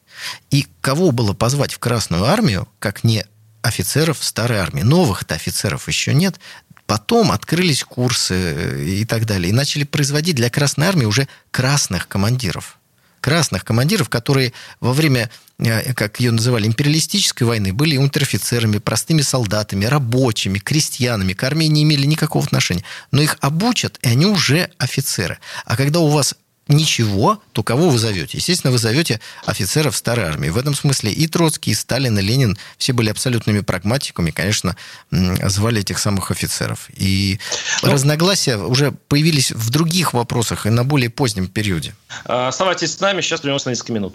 И 0.50 0.66
кого 0.80 1.10
было 1.10 1.32
позвать 1.32 1.72
в 1.72 1.78
Красную 1.78 2.24
армию, 2.24 2.68
как 2.78 3.04
не 3.04 3.24
офицеров 3.62 4.22
старой 4.22 4.58
армии. 4.58 4.82
Новых-то 4.82 5.34
офицеров 5.34 5.88
еще 5.88 6.12
нет. 6.12 6.38
Потом 6.86 7.32
открылись 7.32 7.84
курсы 7.84 8.34
э, 8.34 8.84
и 8.84 9.04
так 9.04 9.24
далее. 9.24 9.50
И 9.50 9.54
начали 9.54 9.84
производить 9.84 10.36
для 10.36 10.50
Красной 10.50 10.88
Армии 10.88 11.06
уже 11.06 11.28
красных 11.50 12.08
командиров. 12.08 12.78
Красных 13.20 13.64
командиров, 13.64 14.08
которые 14.08 14.52
во 14.80 14.92
время, 14.92 15.30
э, 15.58 15.94
как 15.94 16.18
ее 16.18 16.32
называли, 16.32 16.66
империалистической 16.66 17.46
войны, 17.46 17.72
были 17.72 17.96
унтер-офицерами, 17.96 18.78
простыми 18.78 19.22
солдатами, 19.22 19.84
рабочими, 19.84 20.58
крестьянами. 20.58 21.32
К 21.32 21.44
армии 21.44 21.66
не 21.66 21.84
имели 21.84 22.04
никакого 22.04 22.44
отношения. 22.44 22.84
Но 23.12 23.22
их 23.22 23.38
обучат, 23.40 23.98
и 24.02 24.08
они 24.08 24.26
уже 24.26 24.70
офицеры. 24.78 25.38
А 25.64 25.76
когда 25.76 26.00
у 26.00 26.08
вас 26.08 26.34
ничего, 26.72 27.40
то 27.52 27.62
кого 27.62 27.88
вы 27.88 27.98
зовете? 27.98 28.38
Естественно, 28.38 28.70
вы 28.70 28.78
зовете 28.78 29.20
офицеров 29.44 29.96
старой 29.96 30.26
армии. 30.26 30.48
В 30.48 30.58
этом 30.58 30.74
смысле 30.74 31.12
и 31.12 31.26
Троцкий, 31.26 31.72
и 31.72 31.74
Сталин, 31.74 32.18
и 32.18 32.22
Ленин 32.22 32.58
все 32.78 32.92
были 32.92 33.10
абсолютными 33.10 33.60
прагматиками, 33.60 34.30
конечно, 34.30 34.76
звали 35.10 35.80
этих 35.80 35.98
самых 35.98 36.30
офицеров. 36.30 36.88
И 36.96 37.38
ну, 37.82 37.92
разногласия 37.92 38.56
уже 38.56 38.92
появились 38.92 39.52
в 39.52 39.70
других 39.70 40.12
вопросах 40.12 40.66
и 40.66 40.70
на 40.70 40.84
более 40.84 41.10
позднем 41.10 41.48
периоде. 41.48 41.94
А, 42.24 42.48
оставайтесь 42.48 42.92
с 42.92 43.00
нами, 43.00 43.20
сейчас 43.20 43.40
прервемся 43.40 43.68
на 43.68 43.70
несколько 43.70 43.92
минут. 43.92 44.14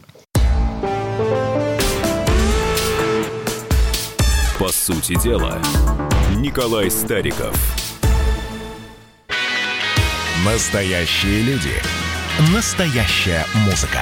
По 4.59 4.69
сути 4.69 5.21
дела, 5.21 5.61
Николай 6.35 6.89
Стариков. 6.89 7.55
Настоящие 10.43 11.41
люди– 11.41 11.73
Настоящая 12.39 13.43
музыка. 13.65 14.01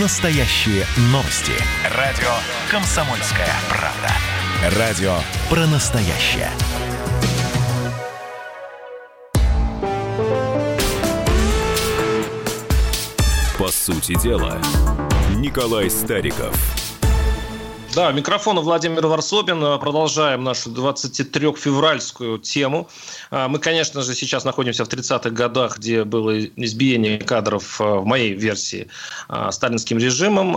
Настоящие 0.00 0.86
новости. 1.10 1.50
Радио 1.96 2.30
«Комсомольская 2.70 3.48
правда». 3.68 4.78
Радио 4.78 5.16
про 5.50 5.66
настоящее. 5.66 6.50
По 13.58 13.66
сути 13.72 14.16
дела, 14.22 14.60
Николай 15.34 15.90
Стариков– 15.90 16.56
да, 17.94 18.12
микрофон 18.12 18.58
Владимир 18.58 19.06
Варсобин. 19.06 19.78
Продолжаем 19.78 20.42
нашу 20.42 20.70
23-февральскую 20.70 22.40
тему. 22.40 22.88
А, 23.30 23.48
мы, 23.48 23.58
конечно 23.58 24.02
же, 24.02 24.14
сейчас 24.14 24.44
находимся 24.44 24.84
в 24.84 24.88
30-х 24.88 25.30
годах, 25.30 25.78
где 25.78 26.04
было 26.04 26.44
избиение 26.44 27.18
кадров 27.18 27.80
а, 27.80 28.00
в 28.00 28.04
моей 28.04 28.34
версии 28.34 28.88
а, 29.28 29.52
сталинским 29.52 29.98
режимом. 29.98 30.54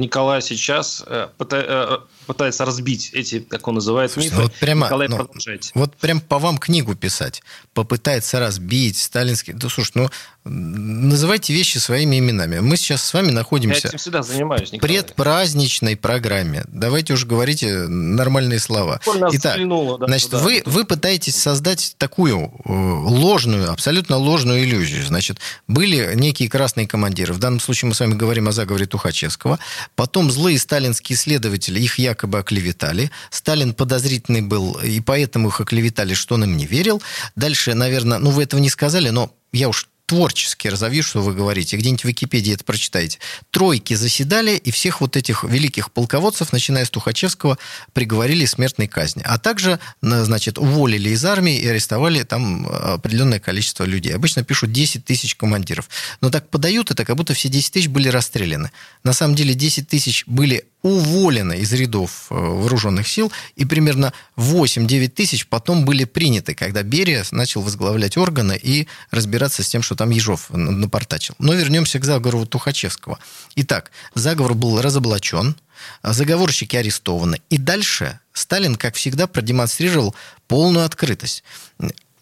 Николай 0.00 0.42
сейчас 0.42 1.04
э, 1.06 1.28
э, 1.38 1.98
пытается 2.26 2.64
разбить 2.64 3.10
эти, 3.12 3.40
как 3.40 3.68
он 3.68 3.76
называет, 3.76 4.10
Слушайте, 4.10 4.36
мифы. 4.36 4.48
Вот 4.48 4.54
прямо, 4.60 4.86
Николай, 4.86 5.08
ну, 5.08 5.16
продолжайте. 5.16 5.70
Вот 5.74 5.96
прям 5.96 6.20
по 6.20 6.38
вам 6.38 6.58
книгу 6.58 6.94
писать. 6.94 7.42
Попытается 7.74 8.40
разбить 8.40 8.98
сталинский... 8.98 9.52
Да, 9.52 9.68
слушай, 9.68 9.92
ну, 9.94 10.10
называйте 10.44 11.52
вещи 11.52 11.78
своими 11.78 12.18
именами. 12.18 12.60
Мы 12.60 12.76
сейчас 12.76 13.02
с 13.02 13.12
вами 13.12 13.30
находимся... 13.30 13.82
Я 13.84 13.88
этим 13.90 13.98
всегда 13.98 14.22
занимаюсь, 14.22 14.72
Николай. 14.72 14.96
предпраздничной 14.96 15.96
программе. 15.96 16.64
Давайте 16.68 17.12
уже 17.12 17.26
говорите 17.26 17.86
нормальные 17.88 18.58
слова. 18.58 19.00
Итак, 19.32 19.58
да, 19.58 20.06
значит, 20.06 20.32
вы, 20.32 20.62
вы 20.64 20.84
пытаетесь 20.84 21.36
создать 21.36 21.94
такую 21.98 22.52
э, 22.64 22.72
ложную, 22.72 23.70
абсолютно 23.70 24.16
ложную 24.16 24.64
иллюзию. 24.64 25.04
Значит, 25.04 25.38
были 25.68 26.14
некие 26.14 26.48
красные 26.48 26.88
командиры. 26.88 27.34
В 27.34 27.38
данном 27.38 27.60
случае 27.60 27.90
мы 27.90 27.94
с 27.94 28.00
вами 28.00 28.14
говорим 28.14 28.48
о 28.48 28.52
заговоре 28.52 28.86
Тухачевского. 28.86 29.58
Потом 29.94 30.30
злые 30.30 30.58
сталинские 30.58 31.18
следователи, 31.18 31.78
их 31.78 31.98
якобы 31.98 32.38
оклеветали. 32.38 33.10
Сталин 33.30 33.74
подозрительный 33.74 34.40
был, 34.40 34.78
и 34.82 35.00
поэтому 35.00 35.48
их 35.48 35.60
оклеветали, 35.60 36.14
что 36.14 36.36
он 36.36 36.44
им 36.44 36.56
не 36.56 36.64
верил. 36.64 37.02
Дальше, 37.36 37.74
наверное, 37.74 38.18
ну 38.18 38.30
вы 38.30 38.44
этого 38.44 38.60
не 38.60 38.70
сказали, 38.70 39.10
но 39.10 39.34
я 39.52 39.68
уж 39.68 39.88
творчески 40.10 40.66
разовью, 40.66 41.04
что 41.04 41.22
вы 41.22 41.34
говорите, 41.34 41.76
где-нибудь 41.76 42.02
в 42.02 42.08
Википедии 42.08 42.54
это 42.54 42.64
прочитаете. 42.64 43.20
Тройки 43.52 43.94
заседали, 43.94 44.56
и 44.56 44.72
всех 44.72 45.00
вот 45.00 45.16
этих 45.16 45.44
великих 45.44 45.92
полководцев, 45.92 46.52
начиная 46.52 46.84
с 46.84 46.90
Тухачевского, 46.90 47.58
приговорили 47.92 48.44
к 48.44 48.48
смертной 48.48 48.88
казни. 48.88 49.22
А 49.24 49.38
также, 49.38 49.78
значит, 50.02 50.58
уволили 50.58 51.10
из 51.10 51.24
армии 51.24 51.56
и 51.56 51.68
арестовали 51.68 52.24
там 52.24 52.66
определенное 52.66 53.38
количество 53.38 53.84
людей. 53.84 54.12
Обычно 54.12 54.42
пишут 54.42 54.72
10 54.72 55.04
тысяч 55.04 55.36
командиров. 55.36 55.88
Но 56.20 56.30
так 56.30 56.50
подают 56.50 56.90
это, 56.90 57.04
как 57.04 57.14
будто 57.14 57.32
все 57.32 57.48
10 57.48 57.72
тысяч 57.72 57.86
были 57.86 58.08
расстреляны. 58.08 58.72
На 59.04 59.12
самом 59.12 59.36
деле 59.36 59.54
10 59.54 59.86
тысяч 59.86 60.24
были 60.26 60.64
уволены 60.82 61.58
из 61.58 61.72
рядов 61.72 62.26
э, 62.30 62.34
вооруженных 62.34 63.06
сил, 63.06 63.30
и 63.56 63.64
примерно 63.64 64.12
8-9 64.36 65.08
тысяч 65.08 65.46
потом 65.46 65.84
были 65.84 66.04
приняты, 66.04 66.54
когда 66.54 66.82
Берия 66.82 67.24
начал 67.30 67.60
возглавлять 67.62 68.16
органы 68.16 68.58
и 68.60 68.88
разбираться 69.10 69.62
с 69.62 69.68
тем, 69.68 69.82
что 69.82 69.94
там 69.94 70.10
Ежов 70.10 70.50
напортачил. 70.50 71.34
Но 71.38 71.52
вернемся 71.52 71.98
к 71.98 72.04
заговору 72.04 72.46
Тухачевского. 72.46 73.18
Итак, 73.56 73.90
заговор 74.14 74.54
был 74.54 74.80
разоблачен, 74.80 75.54
заговорщики 76.02 76.76
арестованы. 76.76 77.40
И 77.50 77.58
дальше 77.58 78.20
Сталин, 78.32 78.76
как 78.76 78.94
всегда, 78.94 79.26
продемонстрировал 79.26 80.14
полную 80.48 80.86
открытость. 80.86 81.44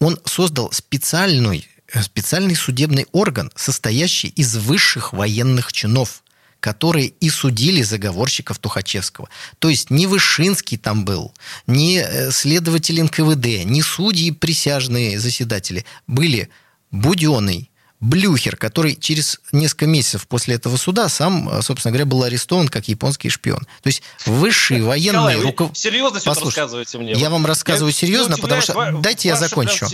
Он 0.00 0.18
создал 0.24 0.72
специальный, 0.72 1.68
специальный 2.02 2.56
судебный 2.56 3.06
орган, 3.12 3.52
состоящий 3.54 4.28
из 4.28 4.56
высших 4.56 5.12
военных 5.12 5.72
чинов– 5.72 6.22
которые 6.60 7.08
и 7.08 7.30
судили 7.30 7.82
заговорщиков 7.82 8.58
Тухачевского. 8.58 9.28
То 9.58 9.68
есть 9.68 9.90
не 9.90 10.06
Вышинский 10.06 10.76
там 10.76 11.04
был, 11.04 11.32
не 11.66 11.98
э, 11.98 12.30
следователь 12.30 13.02
НКВД, 13.02 13.64
не 13.64 13.82
судьи 13.82 14.30
присяжные 14.30 15.18
заседатели. 15.20 15.84
Были 16.06 16.48
Буденный, 16.90 17.70
Блюхер, 18.00 18.56
который 18.56 18.94
через 18.94 19.40
несколько 19.50 19.86
месяцев 19.86 20.28
после 20.28 20.54
этого 20.54 20.76
суда 20.76 21.08
сам, 21.08 21.48
э, 21.48 21.62
собственно 21.62 21.90
говоря, 21.90 22.06
был 22.06 22.22
арестован 22.22 22.68
как 22.68 22.86
японский 22.86 23.28
шпион. 23.28 23.66
То 23.82 23.88
есть 23.88 24.02
высшие 24.24 24.82
военные... 24.82 25.40
Руков... 25.40 25.76
Серьезно 25.76 26.20
все 26.20 26.32
рассказываете 26.32 26.98
мне? 26.98 27.12
Я 27.12 27.28
вам 27.28 27.44
рассказываю 27.44 27.90
я 27.90 27.96
серьезно, 27.96 28.36
потому 28.36 28.62
что... 28.62 29.00
Дайте 29.02 29.28
я 29.28 29.36
закончу. 29.36 29.86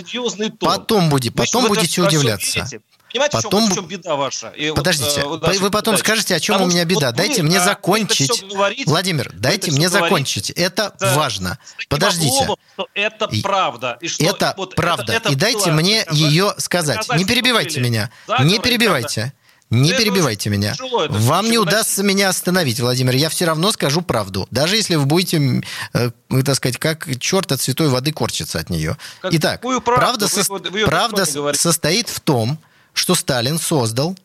Потом, 0.61 1.09
будет, 1.09 1.35
потом 1.35 1.67
будете 1.67 2.03
удивляться. 2.03 2.61
Видите? 2.61 2.81
Понимаете, 3.15 3.39
потом... 3.43 3.71
в, 3.71 3.75
чем, 3.75 3.87
беда 3.87 4.17
ваша? 4.17 4.49
И 4.49 4.73
Подождите, 4.73 5.23
вот, 5.23 5.47
э, 5.47 5.59
вы 5.61 5.71
потом 5.71 5.93
дальше. 5.93 6.05
скажете, 6.05 6.35
о 6.35 6.41
чем 6.41 6.55
Потому 6.55 6.69
у 6.69 6.73
меня 6.73 6.85
беда. 6.85 7.07
Вот 7.07 7.15
дайте 7.15 7.43
вы, 7.43 7.49
мне 7.49 7.59
а, 7.61 7.65
закончить. 7.65 8.45
Говорите, 8.51 8.83
Владимир, 8.87 9.31
дайте 9.33 9.71
мне 9.71 9.89
закончить. 9.89 10.51
Это, 10.51 10.93
это 10.97 11.15
важно. 11.15 11.61
Подождите. 11.89 12.43
Облом, 12.43 12.59
это 12.93 13.29
правда. 13.41 13.99
И 14.01 14.09
что, 14.09 14.25
это 14.25 14.55
вот, 14.57 14.75
правда. 14.75 15.13
Это, 15.13 15.29
это 15.29 15.33
и 15.33 15.37
дайте 15.37 15.71
мне 15.71 16.03
сказать, 16.03 16.19
ее 16.19 16.55
сказать. 16.59 17.09
Не 17.17 17.25
перебивайте 17.25 17.81
меня. 17.81 18.11
Не 18.41 18.59
перебивайте. 18.59 19.33
Не 19.71 19.91
это 19.91 20.03
перебивайте 20.03 20.51
меня. 20.51 20.73
Тяжело, 20.73 21.07
Вам 21.09 21.51
не 21.51 21.59
удастся 21.59 22.03
найти. 22.03 22.17
меня 22.17 22.29
остановить, 22.31 22.81
Владимир. 22.81 23.15
Я 23.15 23.29
все 23.29 23.45
равно 23.45 23.71
скажу 23.73 24.03
правду. 24.03 24.47
Даже 24.51 24.77
если 24.77 24.97
вы 24.97 25.07
будете, 25.07 25.63
э, 25.93 26.11
так 26.45 26.57
сказать, 26.57 26.79
как 26.79 27.09
черт 27.21 27.51
от 27.51 27.61
святой 27.61 27.89
воды 27.89 28.13
корчиться 28.13 28.59
от 28.59 28.71
нее. 28.71 28.97
Как 29.21 29.33
Итак, 29.33 29.63
правда, 29.85 30.27
вы, 30.27 30.43
со... 30.43 30.53
вы 30.53 30.85
правда 30.85 31.25
состоит 31.55 32.09
в 32.09 32.21
том, 32.21 32.59
что 32.95 33.15
Сталин 33.15 33.59
создал 33.59 34.17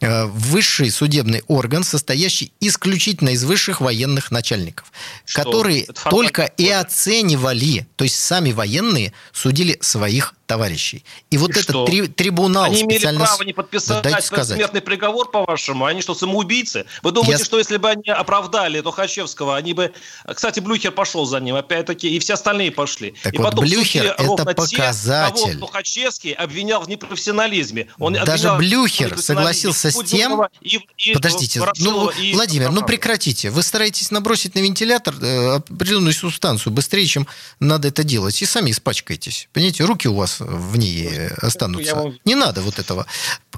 э, 0.00 0.24
высший 0.24 0.90
судебный 0.90 1.42
орган, 1.48 1.84
состоящий 1.84 2.52
исключительно 2.60 3.30
из 3.30 3.44
высших 3.44 3.80
военных 3.80 4.30
начальников, 4.30 4.90
что? 5.26 5.42
которые 5.42 5.86
только 6.08 6.44
и 6.44 6.68
оценивали, 6.68 7.86
то 7.96 8.04
есть 8.04 8.18
сами 8.18 8.52
военные 8.52 9.12
судили 9.32 9.76
своих 9.82 10.34
товарищей. 10.52 11.02
И 11.30 11.38
вот 11.38 11.48
И 11.50 11.52
этот 11.52 11.62
что? 11.64 11.86
три- 11.86 12.08
трибунал 12.08 12.64
Они 12.64 12.82
имели 12.82 12.98
специально... 12.98 13.20
право 13.24 13.42
не 13.42 13.52
подписать 13.54 14.02
Да 14.02 14.20
сказать. 14.20 14.56
смертный 14.58 14.82
приговор, 14.82 15.30
по-вашему? 15.30 15.86
Они 15.86 16.02
что, 16.02 16.14
самоубийцы? 16.14 16.84
Вы 17.02 17.12
думаете, 17.12 17.38
Я- 17.38 17.44
что 17.44 17.58
если 17.58 17.78
бы 17.78 17.88
они 17.88 18.10
оправдали 18.10 18.80
Тухачевского, 18.82 19.56
они 19.56 19.72
бы... 19.72 19.92
Кстати, 20.34 20.60
Блюхер 20.60 20.92
пошел 20.92 21.24
за 21.24 21.40
ним, 21.40 21.54
опять-таки, 21.56 22.14
и 22.14 22.18
все 22.18 22.34
остальные 22.34 22.70
пошли. 22.72 23.14
Так 23.22 23.32
и 23.34 23.38
вот, 23.38 23.44
потом 23.44 23.64
Блюхер 23.64 24.04
это 24.04 24.22
ровно 24.24 24.44
те, 24.44 24.54
показатель. 24.54 25.52
кого 25.54 25.66
Тухачевский 25.66 26.32
обвинял 26.32 26.82
в 26.82 26.88
непрофессионализме. 26.88 27.88
Он 27.98 28.12
Даже 28.12 28.52
Блюхер 28.56 29.18
согласился 29.18 29.90
с 29.90 29.94
Буденного, 29.94 30.50
и- 30.60 30.80
и 30.98 31.12
Подождите, 31.14 31.60
Ворошилова, 31.60 32.12
ну, 32.14 32.22
и 32.22 32.34
Владимир, 32.34 32.70
ну 32.72 32.82
прекратите. 32.84 33.48
Вы 33.50 33.62
стараетесь 33.62 34.10
набросить 34.10 34.54
на 34.54 34.58
вентилятор 34.60 35.14
э, 35.20 35.56
определенную 35.56 36.12
субстанцию 36.12 36.72
быстрее, 36.74 37.06
чем 37.06 37.26
надо 37.58 37.88
это 37.88 38.04
делать, 38.04 38.42
и 38.42 38.44
сами 38.46 38.70
испачкаетесь. 38.70 39.48
Понимаете, 39.52 39.84
руки 39.84 40.08
у 40.08 40.14
вас 40.14 40.41
в 40.44 40.76
ней 40.76 41.08
Я 41.10 41.28
останутся. 41.40 42.12
Не 42.24 42.34
надо 42.34 42.62
вот 42.62 42.78
этого. 42.78 43.06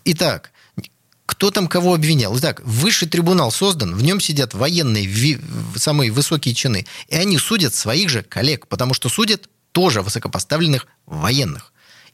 Итак, 0.04 0.50
кто 1.26 1.50
там 1.50 1.68
кого 1.68 1.94
обвинял? 1.94 2.36
Итак, 2.38 2.60
высший 2.64 3.08
трибунал 3.08 3.50
создан, 3.50 3.94
в 3.94 4.02
нем 4.02 4.20
сидят 4.20 4.54
военные, 4.54 5.06
ви- 5.06 5.40
самые 5.76 6.10
высокие 6.10 6.54
чины, 6.54 6.86
и 7.08 7.16
они 7.16 7.38
судят 7.38 7.74
своих 7.74 8.10
же 8.10 8.22
коллег, 8.22 8.66
потому 8.66 8.94
что 8.94 9.08
судят 9.08 9.48
тоже 9.72 10.02
высокопоставленных 10.02 10.86
военных. 11.06 11.72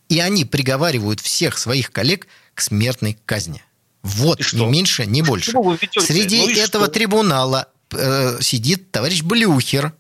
И 0.09 0.19
они 0.21 0.45
приговаривают 0.45 1.21
всех 1.21 1.59
своих 1.59 1.91
коллег 1.93 2.27
к 2.55 2.61
смертной 2.63 3.19
казни. 3.27 3.63
Вот, 4.03 4.41
ни 4.53 4.65
меньше, 4.65 5.07
ни 5.07 5.23
больше. 5.23 5.53
Ведете? 5.53 6.01
Среди 6.01 6.39
Ну 6.39 6.49
этого 6.51 6.85
что? 6.87 6.93
трибунала 6.93 7.69
э, 7.93 8.39
сидит 8.41 8.91
товарищ 8.93 9.23
Блюхер? 9.23 9.93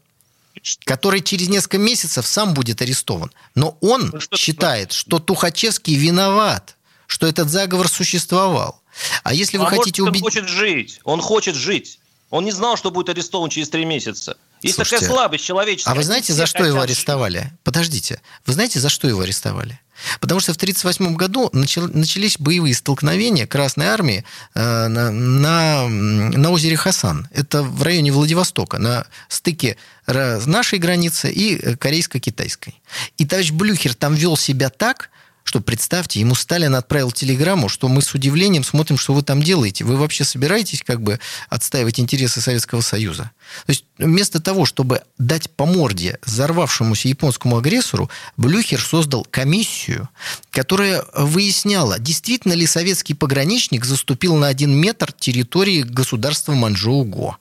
Который 0.85 1.21
через 1.21 1.49
несколько 1.49 1.79
месяцев 1.79 2.27
сам 2.27 2.55
будет 2.55 2.83
арестован. 2.83 3.31
Но 3.55 3.77
он 3.81 4.11
Ну 4.13 4.21
что 4.21 4.37
считает, 4.37 4.93
что 4.93 5.19
Тухачевский 5.19 5.95
виноват, 5.95 6.77
что 7.07 7.27
этот 7.27 7.49
заговор 7.51 7.89
существовал. 7.89 8.81
А 9.23 9.33
если 9.35 9.57
вы 9.57 9.65
а 9.65 9.69
хотите 9.69 10.03
может, 10.03 10.09
он 10.09 10.09
убить... 10.09 10.23
хочет 10.23 10.49
жить. 10.49 11.01
Он 11.05 11.21
хочет 11.21 11.55
жить. 11.55 11.99
Он 12.31 12.45
не 12.45 12.53
знал, 12.53 12.77
что 12.77 12.91
будет 12.91 13.09
арестован 13.09 13.51
через 13.51 13.69
три 13.69 13.85
месяца. 13.85 14.37
Есть 14.63 14.77
Слушайте, 14.77 15.07
такая 15.07 15.17
слабость 15.17 15.45
человеческая. 15.45 15.93
А 15.93 15.95
вы 15.95 16.03
знаете, 16.03 16.33
за 16.33 16.47
что 16.47 16.65
его 16.65 16.81
хотят 16.81 16.91
арестовали? 16.91 17.53
Подождите. 17.65 18.21
Вы 18.47 18.53
знаете, 18.53 18.79
за 18.81 18.89
что 18.89 19.09
его 19.09 19.21
арестовали? 19.21 19.81
Потому 20.21 20.41
что 20.41 20.53
в 20.53 20.57
1938 20.57 21.17
году 21.17 21.51
начал- 21.53 21.89
начались 21.89 22.39
боевые 22.39 22.75
столкновения 22.75 23.47
Красной 23.47 23.87
Армии 23.87 24.25
э, 24.55 24.89
на, 24.89 25.11
на, 25.11 25.89
на 25.89 26.51
озере 26.51 26.77
Хасан. 26.77 27.29
Это 27.33 27.63
в 27.63 27.83
районе 27.83 28.13
Владивостока, 28.13 28.79
на 28.79 29.07
стыке 29.29 29.77
нашей 30.07 30.79
границы 30.79 31.31
и 31.31 31.57
э, 31.57 31.77
корейско-китайской. 31.77 32.81
И 33.19 33.27
товарищ 33.27 33.51
Блюхер 33.53 33.95
там 33.95 34.15
вел 34.15 34.37
себя 34.37 34.71
так, 34.71 35.11
что, 35.45 35.61
представьте, 35.61 36.21
ему 36.21 36.35
Сталин 36.35 36.75
отправил 36.75 37.11
телеграмму, 37.11 37.69
что 37.69 37.89
мы 37.89 38.03
с 38.03 38.15
удивлением 38.15 38.65
смотрим, 38.65 38.99
что 38.99 39.15
вы 39.15 39.23
там 39.23 39.43
делаете. 39.43 39.85
Вы 39.85 39.97
вообще 39.97 40.25
собираетесь 40.25 40.83
как 40.85 41.03
бы 41.03 41.19
отстаивать 41.49 41.99
интересы 41.99 42.41
Советского 42.41 42.81
Союза? 42.83 43.31
То 43.67 43.71
есть 43.71 43.85
вместо 43.99 44.41
того, 44.41 44.65
чтобы 44.65 45.03
дать 45.19 45.51
по 45.51 45.67
морде 45.67 46.19
взорвавшемуся 46.25 47.09
японскому 47.09 47.57
агрессору, 47.57 48.11
Блюхер 48.37 48.81
создал 48.81 49.27
комиссию, 49.31 50.09
которая 50.51 51.05
выясняла, 51.15 51.99
действительно 51.99 52.53
ли 52.53 52.67
советский 52.67 53.15
пограничник 53.15 53.85
заступил 53.85 54.37
на 54.37 54.49
один 54.49 54.73
метр 54.73 55.13
территории 55.13 55.83
государства 55.83 56.53
Манчжоу-Го. 56.53 57.37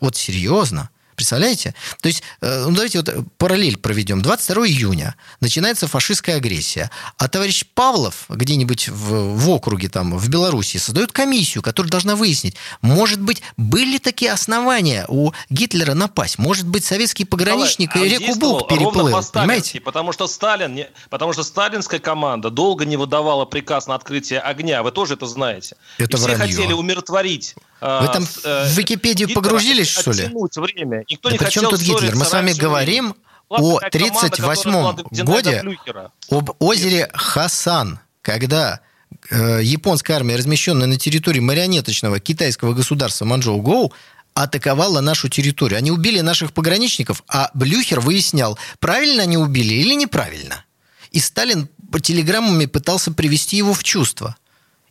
Вот 0.00 0.16
серьезно. 0.16 0.90
Представляете? 1.20 1.74
То 2.00 2.06
есть, 2.08 2.22
э, 2.40 2.64
ну 2.66 2.72
давайте 2.72 2.98
вот 3.02 3.10
параллель 3.36 3.76
проведем. 3.76 4.22
22 4.22 4.66
июня 4.68 5.14
начинается 5.40 5.86
фашистская 5.86 6.36
агрессия, 6.36 6.90
а 7.18 7.28
товарищ 7.28 7.64
Павлов 7.74 8.24
где-нибудь 8.30 8.88
в, 8.88 9.36
в 9.36 9.50
округе 9.50 9.90
там, 9.90 10.16
в 10.16 10.28
Беларуси, 10.30 10.78
создает 10.78 11.12
комиссию, 11.12 11.62
которая 11.62 11.90
должна 11.90 12.16
выяснить, 12.16 12.56
может 12.80 13.20
быть, 13.20 13.42
были 13.58 13.98
такие 13.98 14.32
основания 14.32 15.04
у 15.08 15.32
Гитлера 15.50 15.92
напасть, 15.92 16.38
может 16.38 16.66
быть, 16.66 16.86
советский 16.86 17.26
пограничник 17.26 17.90
Николай, 17.90 18.08
и 18.08 18.18
реку 18.18 18.38
Буг 18.38 18.68
переплыл, 18.68 19.22
понимаете? 19.32 19.80
Потому 19.82 20.12
что 20.12 20.26
Сталин, 20.26 20.74
не- 20.74 20.88
потому 21.10 21.34
что 21.34 21.42
сталинская 21.42 22.00
команда 22.00 22.48
долго 22.48 22.86
не 22.86 22.96
выдавала 22.96 23.44
приказ 23.44 23.86
на 23.86 23.94
открытие 23.94 24.40
огня. 24.40 24.82
Вы 24.82 24.90
тоже 24.90 25.14
это 25.14 25.26
знаете. 25.26 25.76
Это 25.98 26.16
И 26.16 26.20
все 26.20 26.34
хотели 26.36 26.72
умиротворить. 26.72 27.54
э, 27.82 27.98
Вы 28.02 28.12
там 28.12 28.22
э, 28.44 28.64
в 28.68 28.78
Википедию 28.78 29.28
Гитлера, 29.28 29.42
погрузились, 29.42 29.88
что 29.88 30.12
ли? 30.12 30.28
время. 30.56 31.04
Никто 31.10 31.28
Да 31.28 31.32
не 31.32 31.38
при 31.38 31.50
чем 31.50 31.64
хотел 31.64 31.78
тут 31.78 31.86
Гитлер? 31.86 32.14
Мы 32.16 32.24
с 32.24 32.32
вами 32.32 32.52
говорим. 32.52 33.14
Была 33.48 33.78
о 33.78 33.80
такая 33.80 34.10
команда, 34.10 34.30
которая 34.30 34.56
38 34.56 34.70
была 34.70 34.92
доведена 34.92 35.24
до 35.24 35.24
годе, 35.24 35.62
Блюхера. 35.62 36.12
об 36.30 36.50
озере 36.60 37.10
Хасан, 37.12 37.98
когда 38.22 38.80
э, 39.28 39.60
японская 39.62 40.16
армия, 40.18 40.36
размещенная 40.36 40.86
на 40.86 40.96
территории 40.96 41.40
марионеточного 41.40 42.20
китайского 42.20 42.74
государства 42.74 43.24
Манчжоу-Гоу, 43.24 43.92
атаковала 44.34 45.00
нашу 45.00 45.28
территорию. 45.28 45.78
Они 45.78 45.90
убили 45.90 46.20
наших 46.20 46.52
пограничников, 46.52 47.24
а 47.26 47.50
Блюхер 47.54 47.98
выяснял, 47.98 48.56
правильно 48.78 49.24
они 49.24 49.36
убили 49.36 49.74
или 49.74 49.94
неправильно. 49.94 50.64
И 51.10 51.18
Сталин 51.18 51.68
по 51.90 51.98
телеграммами 51.98 52.66
пытался 52.66 53.12
привести 53.12 53.56
его 53.56 53.74
в 53.74 53.82
чувство. 53.82 54.36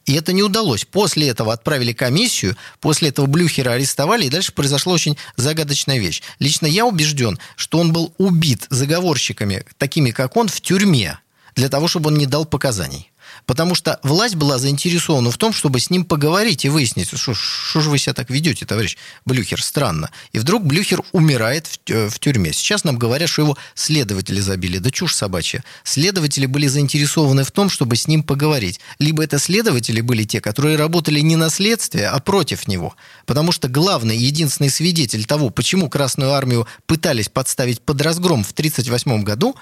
И 0.09 0.13
это 0.13 0.33
не 0.33 0.41
удалось. 0.41 0.85
После 0.85 1.29
этого 1.29 1.53
отправили 1.53 1.93
комиссию, 1.93 2.57
после 2.79 3.09
этого 3.09 3.27
Блюхера 3.27 3.73
арестовали, 3.73 4.25
и 4.25 4.29
дальше 4.31 4.51
произошла 4.51 4.93
очень 4.93 5.17
загадочная 5.35 5.99
вещь. 5.99 6.23
Лично 6.39 6.65
я 6.65 6.87
убежден, 6.87 7.37
что 7.55 7.77
он 7.77 7.93
был 7.93 8.11
убит 8.17 8.65
заговорщиками, 8.71 9.65
такими 9.77 10.09
как 10.09 10.35
он, 10.35 10.47
в 10.47 10.61
тюрьме, 10.61 11.19
для 11.53 11.69
того, 11.69 11.87
чтобы 11.87 12.07
он 12.07 12.17
не 12.17 12.25
дал 12.25 12.45
показаний. 12.45 13.11
Потому 13.45 13.75
что 13.75 13.99
власть 14.03 14.35
была 14.35 14.57
заинтересована 14.57 15.31
в 15.31 15.37
том, 15.37 15.53
чтобы 15.53 15.79
с 15.79 15.89
ним 15.89 16.05
поговорить 16.05 16.65
и 16.65 16.69
выяснить, 16.69 17.09
что, 17.17 17.33
же 17.33 17.89
вы 17.89 17.97
себя 17.97 18.13
так 18.13 18.29
ведете, 18.29 18.65
товарищ 18.65 18.97
Блюхер, 19.25 19.61
странно. 19.61 20.09
И 20.31 20.39
вдруг 20.39 20.65
Блюхер 20.65 21.01
умирает 21.11 21.67
в, 21.67 22.09
в 22.09 22.19
тюрьме. 22.19 22.53
Сейчас 22.53 22.83
нам 22.83 22.97
говорят, 22.97 23.29
что 23.29 23.43
его 23.43 23.57
следователи 23.75 24.39
забили. 24.39 24.77
Да 24.77 24.91
чушь 24.91 25.15
собачья. 25.15 25.63
Следователи 25.83 26.45
были 26.45 26.67
заинтересованы 26.67 27.43
в 27.43 27.51
том, 27.51 27.69
чтобы 27.69 27.95
с 27.95 28.07
ним 28.07 28.23
поговорить. 28.23 28.79
Либо 28.99 29.23
это 29.23 29.39
следователи 29.39 30.01
были 30.01 30.23
те, 30.23 30.41
которые 30.41 30.77
работали 30.77 31.19
не 31.19 31.35
на 31.35 31.49
следствие, 31.49 32.07
а 32.07 32.19
против 32.19 32.67
него. 32.67 32.95
Потому 33.25 33.51
что 33.51 33.67
главный, 33.67 34.17
единственный 34.17 34.69
свидетель 34.69 35.25
того, 35.25 35.49
почему 35.49 35.89
Красную 35.89 36.31
Армию 36.31 36.67
пытались 36.85 37.29
подставить 37.29 37.81
под 37.81 38.01
разгром 38.01 38.43
в 38.43 38.51
1938 38.51 39.23
году, 39.23 39.55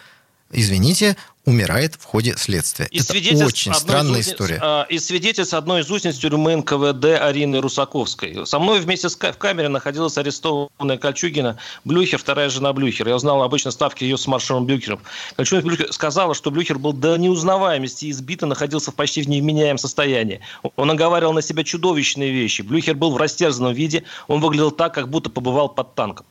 извините, 0.51 1.17
умирает 1.47 1.95
в 1.95 2.03
ходе 2.03 2.35
следствия. 2.35 2.87
И 2.91 2.99
Это 2.99 3.45
очень 3.45 3.71
одной 3.71 3.81
странная 3.81 4.19
из 4.19 4.27
история. 4.27 4.59
а, 4.61 4.85
И 4.89 4.99
свидетельств 4.99 5.53
одной 5.53 5.81
из 5.81 5.89
узниц 5.89 6.17
тюрьмы 6.17 6.57
НКВД 6.57 7.05
Арины 7.21 7.61
Русаковской. 7.61 8.45
Со 8.45 8.59
мной 8.59 8.81
вместе 8.81 9.07
с 9.07 9.15
в 9.15 9.37
камере 9.37 9.69
находилась 9.69 10.17
арестованная 10.17 10.97
Кольчугина 10.97 11.57
Блюхер, 11.85 12.17
вторая 12.17 12.49
жена 12.49 12.73
Блюхера. 12.73 13.09
Я 13.09 13.15
узнал 13.15 13.41
обычно 13.43 13.71
ставки 13.71 14.03
ее 14.03 14.17
с 14.17 14.27
маршалом 14.27 14.65
Блюхером. 14.65 14.99
Кольчугина 15.37 15.65
Блюхер 15.65 15.93
сказала, 15.93 16.35
что 16.35 16.51
Блюхер 16.51 16.79
был 16.79 16.91
до 16.91 17.15
неузнаваемости 17.15 18.11
избит 18.11 18.43
и 18.43 18.45
находился 18.45 18.91
в 18.91 18.95
почти 18.95 19.21
в 19.21 19.29
невменяемом 19.29 19.77
состоянии. 19.77 20.41
Он 20.75 20.91
оговаривал 20.91 21.31
на 21.31 21.41
себя 21.41 21.63
чудовищные 21.63 22.31
вещи. 22.31 22.61
Блюхер 22.61 22.95
был 22.95 23.11
в 23.11 23.17
растерзанном 23.17 23.73
виде. 23.73 24.03
Он 24.27 24.41
выглядел 24.41 24.71
так, 24.71 24.93
как 24.93 25.09
будто 25.09 25.29
побывал 25.29 25.69
под 25.69 25.95
танком. 25.95 26.25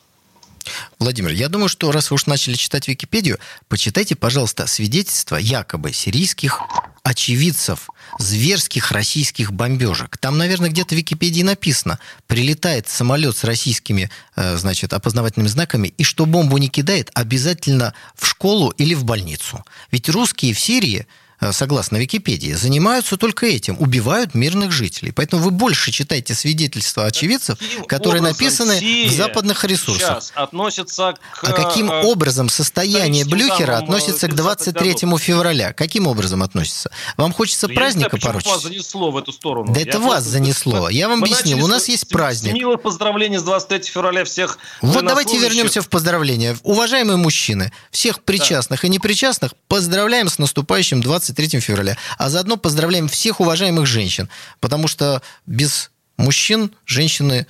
Владимир, 0.98 1.30
я 1.30 1.48
думаю, 1.48 1.68
что 1.68 1.92
раз 1.92 2.10
вы 2.10 2.14
уж 2.14 2.26
начали 2.26 2.54
читать 2.54 2.88
Википедию, 2.88 3.38
почитайте, 3.68 4.16
пожалуйста, 4.16 4.66
свидетельства 4.66 5.36
якобы 5.36 5.92
сирийских 5.92 6.60
очевидцев 7.02 7.88
зверских 8.18 8.90
российских 8.90 9.52
бомбежек. 9.52 10.18
Там, 10.18 10.38
наверное, 10.38 10.70
где-то 10.70 10.94
в 10.94 10.98
Википедии 10.98 11.42
написано, 11.42 12.00
прилетает 12.26 12.88
самолет 12.88 13.36
с 13.36 13.44
российскими, 13.44 14.10
э, 14.34 14.56
значит, 14.56 14.92
опознавательными 14.92 15.48
знаками, 15.48 15.94
и 15.96 16.02
что 16.02 16.26
бомбу 16.26 16.58
не 16.58 16.68
кидает, 16.68 17.10
обязательно 17.14 17.94
в 18.16 18.26
школу 18.26 18.70
или 18.70 18.94
в 18.94 19.04
больницу. 19.04 19.64
Ведь 19.92 20.08
русские 20.08 20.52
в 20.52 20.58
Сирии 20.58 21.06
согласно 21.52 21.96
Википедии, 21.98 22.52
занимаются 22.52 23.16
только 23.16 23.46
этим, 23.46 23.76
убивают 23.78 24.34
мирных 24.34 24.72
жителей. 24.72 25.12
Поэтому 25.12 25.42
вы 25.42 25.50
больше 25.50 25.90
читайте 25.90 26.34
свидетельства 26.34 27.04
очевидцев, 27.06 27.58
Каким 27.58 27.84
которые 27.84 28.22
написаны 28.22 29.06
в 29.08 29.12
западных 29.12 29.64
ресурсах. 29.64 30.24
Относится 30.34 31.14
к... 31.40 31.44
А 31.44 31.52
каким 31.52 31.90
э, 31.90 32.02
образом 32.04 32.48
состояние 32.48 33.24
Блюхера 33.24 33.66
данным, 33.66 33.84
относится 33.84 34.28
к 34.28 34.30
30-х 34.30 34.36
23 34.36 35.18
февраля? 35.18 35.72
Каким 35.72 36.06
образом 36.06 36.42
относится? 36.42 36.90
Вам 37.16 37.32
хочется 37.32 37.66
знаю, 37.66 37.76
праздника 37.76 38.10
почему 38.10 38.32
вас 38.32 38.44
порочить? 38.44 38.62
занесло 38.62 39.10
в 39.10 39.16
эту 39.16 39.32
сторону. 39.32 39.72
Да 39.72 39.80
Я 39.80 39.86
это 39.86 40.00
вас 40.00 40.24
занесло. 40.24 40.88
Я 40.90 41.08
вам 41.08 41.22
объяснил. 41.22 41.62
У 41.64 41.66
нас 41.66 41.88
есть 41.88 42.08
праздник. 42.08 42.52
С 42.52 42.54
милых 42.54 42.82
поздравлений 42.82 43.38
с 43.38 43.42
23 43.42 43.90
февраля 43.90 44.24
всех 44.24 44.58
Вот 44.80 45.04
давайте 45.04 45.38
вернемся 45.38 45.82
в 45.82 45.88
поздравления. 45.88 46.56
Уважаемые 46.62 47.16
мужчины, 47.16 47.72
всех 47.90 48.22
причастных 48.22 48.84
и 48.84 48.88
непричастных 48.88 49.52
поздравляем 49.68 50.28
с 50.28 50.38
наступающим 50.38 51.02
23 51.02 51.25
февраля. 51.34 51.96
А 52.18 52.28
заодно 52.30 52.56
поздравляем 52.56 53.08
всех 53.08 53.40
уважаемых 53.40 53.86
женщин. 53.86 54.28
Потому 54.60 54.88
что 54.88 55.22
без 55.46 55.90
мужчин 56.16 56.72
женщины 56.84 57.46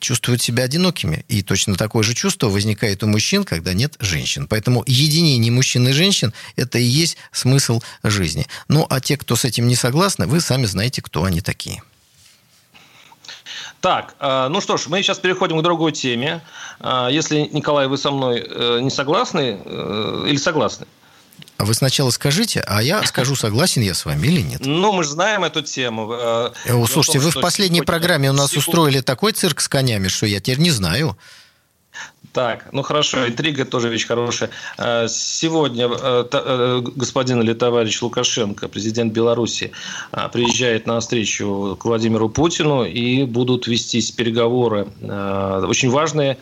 чувствуют 0.00 0.42
себя 0.42 0.64
одинокими. 0.64 1.24
И 1.28 1.42
точно 1.42 1.76
такое 1.76 2.02
же 2.02 2.14
чувство 2.14 2.48
возникает 2.48 3.02
у 3.02 3.06
мужчин, 3.06 3.44
когда 3.44 3.72
нет 3.72 3.94
женщин. 4.00 4.46
Поэтому 4.48 4.82
единение 4.86 5.52
мужчин 5.52 5.86
и 5.88 5.92
женщин– 5.92 6.32
это 6.56 6.78
и 6.78 6.84
есть 6.84 7.16
смысл 7.30 7.80
жизни. 8.02 8.46
Ну, 8.68 8.86
а 8.88 9.00
те, 9.00 9.16
кто 9.16 9.36
с 9.36 9.44
этим 9.44 9.68
не 9.68 9.76
согласны, 9.76 10.26
вы 10.26 10.40
сами 10.40 10.66
знаете, 10.66 11.02
кто 11.02 11.24
они 11.24 11.40
такие. 11.40 11.82
Так, 13.80 14.16
э, 14.18 14.48
ну 14.48 14.60
что 14.60 14.76
ж, 14.76 14.86
мы 14.88 15.02
сейчас 15.02 15.18
переходим 15.18 15.58
к 15.58 15.62
другой 15.62 15.92
теме. 15.92 16.40
Э, 16.80 17.08
если, 17.10 17.48
Николай, 17.52 17.86
вы 17.86 17.98
со 17.98 18.10
мной 18.10 18.44
э, 18.44 18.80
не 18.80 18.90
согласны 18.90 19.60
или 20.26 20.36
согласны? 20.36 20.86
А 21.58 21.64
вы 21.64 21.74
сначала 21.74 22.10
скажите, 22.10 22.60
а 22.66 22.82
я 22.82 23.02
скажу, 23.04 23.34
согласен 23.34 23.82
я 23.82 23.94
с 23.94 24.04
вами 24.04 24.26
или 24.26 24.42
нет. 24.42 24.60
Ну, 24.66 24.92
мы 24.92 25.04
же 25.04 25.10
знаем 25.10 25.42
эту 25.42 25.62
тему. 25.62 26.10
О, 26.12 26.52
слушайте, 26.86 27.18
том, 27.18 27.22
вы 27.22 27.30
в 27.30 27.40
последней 27.40 27.82
программе 27.82 28.30
у 28.30 28.34
нас 28.34 28.52
устроили 28.52 29.00
такой 29.00 29.32
цирк 29.32 29.60
с 29.60 29.68
конями, 29.68 30.08
что 30.08 30.26
я 30.26 30.40
теперь 30.40 30.58
не 30.58 30.70
знаю. 30.70 31.16
Так, 32.36 32.68
ну 32.70 32.82
хорошо, 32.82 33.26
интрига 33.26 33.64
тоже 33.64 33.88
вещь 33.88 34.06
хорошая. 34.06 34.50
А, 34.76 35.08
сегодня 35.08 35.88
э, 35.88 36.24
э, 36.30 36.82
господин 36.94 37.40
или 37.40 37.54
товарищ 37.54 38.02
Лукашенко, 38.02 38.68
президент 38.68 39.14
Беларуси, 39.14 39.72
приезжает 40.34 40.86
на 40.86 41.00
встречу 41.00 41.78
к 41.80 41.86
Владимиру 41.86 42.28
Путину 42.28 42.84
и 42.84 43.24
будут 43.24 43.66
вестись 43.66 44.10
переговоры 44.10 44.86
очень 45.00 45.88
важные. 45.88 46.36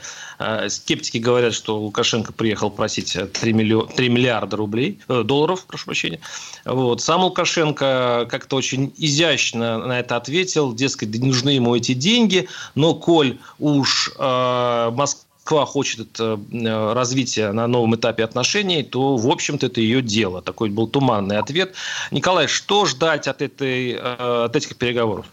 Скептики 0.68 1.18
говорят, 1.18 1.54
что 1.54 1.78
Лукашенко 1.78 2.32
приехал 2.32 2.70
просить 2.70 3.16
3, 3.32 3.52
миллион, 3.52 3.86
3 3.86 4.08
миллиарда 4.08 4.56
рублей, 4.56 4.98
э, 5.08 5.22
долларов, 5.22 5.64
прошу 5.64 5.86
прощения. 5.86 6.18
Вот. 6.64 7.02
Сам 7.02 7.22
Лукашенко 7.22 8.26
как-то 8.28 8.56
очень 8.56 8.92
изящно 8.96 9.78
на 9.78 10.00
это 10.00 10.16
ответил, 10.16 10.74
дескать, 10.74 11.10
не 11.10 11.28
нужны 11.28 11.50
ему 11.50 11.76
эти 11.76 11.94
деньги, 11.94 12.48
но 12.74 12.94
коль 12.94 13.38
уж 13.60 14.10
э, 14.18 14.90
Москва 14.92 15.24
Москва 15.44 15.66
хочет 15.66 16.18
э, 16.18 16.92
развития 16.94 17.52
на 17.52 17.66
новом 17.66 17.96
этапе 17.96 18.24
отношений, 18.24 18.82
то, 18.82 19.18
в 19.18 19.28
общем-то, 19.28 19.66
это 19.66 19.82
ее 19.82 20.00
дело. 20.00 20.40
Такой 20.40 20.70
был 20.70 20.88
туманный 20.88 21.36
ответ. 21.36 21.74
Николай, 22.10 22.46
что 22.46 22.86
ждать 22.86 23.28
от, 23.28 23.42
этой, 23.42 23.92
э, 23.92 24.44
от 24.46 24.56
этих 24.56 24.76
переговоров? 24.76 25.26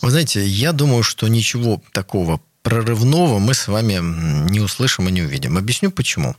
Вы 0.00 0.10
знаете, 0.10 0.44
я 0.44 0.72
думаю, 0.72 1.04
что 1.04 1.28
ничего 1.28 1.80
такого 1.92 2.40
прорывного 2.62 3.38
мы 3.38 3.54
с 3.54 3.68
вами 3.68 4.00
не 4.50 4.58
услышим 4.58 5.08
и 5.08 5.12
не 5.12 5.22
увидим. 5.22 5.56
Объясню 5.56 5.92
почему. 5.92 6.34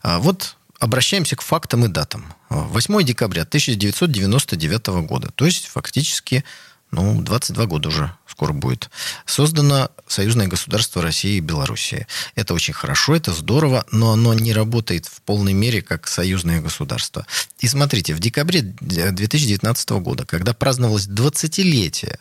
А, 0.00 0.20
вот 0.20 0.56
обращаемся 0.78 1.34
к 1.34 1.42
фактам 1.42 1.86
и 1.86 1.88
датам. 1.88 2.32
8 2.50 3.02
декабря 3.02 3.42
1999 3.42 4.86
года, 5.08 5.30
то 5.34 5.44
есть 5.44 5.66
фактически 5.66 6.44
ну, 6.92 7.20
22 7.20 7.66
года 7.66 7.88
уже 7.88 8.12
скоро 8.36 8.52
будет, 8.52 8.90
создано 9.24 9.88
союзное 10.06 10.46
государство 10.46 11.00
России 11.00 11.38
и 11.38 11.40
Белоруссии. 11.40 12.06
Это 12.34 12.52
очень 12.52 12.74
хорошо, 12.74 13.16
это 13.16 13.32
здорово, 13.32 13.86
но 13.92 14.12
оно 14.12 14.34
не 14.34 14.52
работает 14.52 15.06
в 15.06 15.22
полной 15.22 15.54
мере 15.54 15.80
как 15.80 16.06
союзное 16.06 16.60
государство. 16.60 17.26
И 17.60 17.66
смотрите, 17.66 18.14
в 18.14 18.18
декабре 18.18 18.60
2019 18.60 19.90
года, 19.90 20.26
когда 20.26 20.52
праздновалось 20.52 21.08
20-летие 21.08 22.18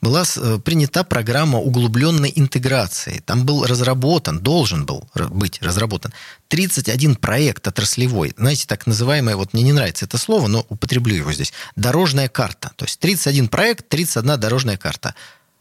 была 0.00 0.24
э, 0.36 0.58
принята 0.64 1.04
программа 1.04 1.58
углубленной 1.58 2.32
интеграции. 2.34 3.22
Там 3.24 3.44
был 3.44 3.66
разработан, 3.66 4.38
должен 4.38 4.86
был 4.86 5.08
быть 5.14 5.60
разработан 5.62 6.12
31 6.48 7.16
проект 7.16 7.66
отраслевой. 7.68 8.32
Знаете, 8.36 8.66
так 8.66 8.86
называемое, 8.86 9.36
вот 9.36 9.52
мне 9.52 9.62
не 9.62 9.72
нравится 9.72 10.06
это 10.06 10.18
слово, 10.18 10.46
но 10.46 10.64
употреблю 10.68 11.14
его 11.14 11.32
здесь. 11.32 11.52
Дорожная 11.76 12.28
карта. 12.28 12.72
То 12.76 12.84
есть 12.84 12.98
31 13.00 13.48
проект, 13.48 13.88
31 13.88 14.40
дорожная 14.40 14.76
карта. 14.76 15.14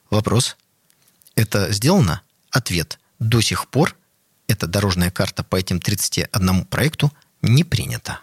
Вопрос. 0.10 0.58
Это 1.36 1.72
сделано? 1.72 2.22
Ответ. 2.52 3.00
До 3.20 3.42
сих 3.42 3.68
пор 3.68 3.96
эта 4.48 4.68
дорожная 4.68 5.12
карта 5.12 5.44
по 5.44 5.56
этим 5.56 5.80
31 5.80 6.66
проекту 6.66 7.14
не 7.42 7.64
принята. 7.64 8.20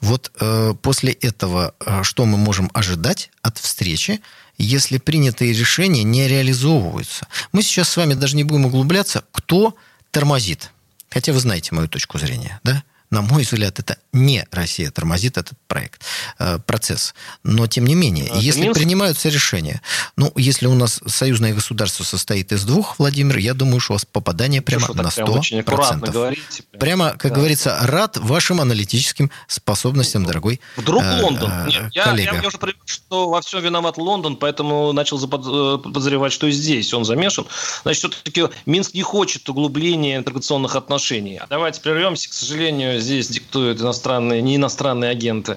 Вот 0.00 0.30
э, 0.38 0.74
после 0.82 1.12
этого 1.12 1.74
э, 1.80 2.02
что 2.02 2.26
мы 2.26 2.36
можем 2.36 2.70
ожидать 2.74 3.30
от 3.42 3.56
встречи? 3.58 4.20
если 4.58 4.98
принятые 4.98 5.52
решения 5.52 6.02
не 6.02 6.28
реализовываются. 6.28 7.26
Мы 7.52 7.62
сейчас 7.62 7.88
с 7.90 7.96
вами 7.96 8.14
даже 8.14 8.36
не 8.36 8.44
будем 8.44 8.66
углубляться, 8.66 9.24
кто 9.32 9.76
тормозит. 10.10 10.70
Хотя 11.10 11.32
вы 11.32 11.40
знаете 11.40 11.74
мою 11.74 11.88
точку 11.88 12.18
зрения, 12.18 12.60
да? 12.64 12.82
На 13.16 13.22
мой 13.22 13.44
взгляд, 13.44 13.78
это 13.78 13.96
не 14.12 14.46
Россия 14.50 14.90
тормозит 14.90 15.38
этот 15.38 15.56
проект, 15.68 16.02
э, 16.38 16.58
процесс. 16.66 17.14
Но, 17.44 17.66
тем 17.66 17.86
не 17.86 17.94
менее, 17.94 18.30
а 18.30 18.36
если 18.36 18.64
Минск? 18.64 18.78
принимаются 18.78 19.30
решения, 19.30 19.80
ну, 20.16 20.30
если 20.36 20.66
у 20.66 20.74
нас 20.74 21.00
союзное 21.06 21.54
государство 21.54 22.04
состоит 22.04 22.52
из 22.52 22.64
двух, 22.64 22.98
Владимир, 22.98 23.38
я 23.38 23.54
думаю, 23.54 23.80
что 23.80 23.92
у 23.92 23.94
вас 23.94 24.04
попадание 24.04 24.60
прямо 24.60 24.84
что, 24.84 24.94
на 24.94 25.08
100%. 25.08 25.62
Прям 25.62 26.00
говорите, 26.00 26.62
прямо, 26.78 27.10
как 27.12 27.32
да. 27.32 27.36
говорится, 27.36 27.78
рад 27.80 28.18
вашим 28.18 28.60
аналитическим 28.60 29.30
способностям, 29.48 30.26
дорогой 30.26 30.60
Вдруг 30.76 31.02
э, 31.02 31.22
Лондон? 31.22 31.50
Э, 31.50 31.66
Нет, 31.66 32.04
коллега. 32.04 32.34
Я, 32.34 32.42
я 32.42 32.48
уже 32.48 32.58
привык, 32.58 32.76
что 32.84 33.30
во 33.30 33.40
всем 33.40 33.62
виноват 33.62 33.96
Лондон, 33.96 34.36
поэтому 34.36 34.92
начал 34.92 35.18
э, 35.24 35.78
подозревать, 35.78 36.34
что 36.34 36.48
и 36.48 36.50
здесь 36.50 36.92
он 36.92 37.06
замешан. 37.06 37.46
Значит, 37.82 38.12
все-таки 38.12 38.54
Минск 38.66 38.92
не 38.92 39.02
хочет 39.02 39.48
углубления 39.48 40.18
интеграционных 40.18 40.76
отношений. 40.76 41.40
Давайте 41.48 41.80
прервемся, 41.80 42.28
к 42.28 42.34
сожалению, 42.34 43.00
здесь 43.06 43.28
диктуют 43.28 43.80
иностранные, 43.80 44.42
не 44.42 44.56
иностранные 44.56 45.10
агенты, 45.10 45.56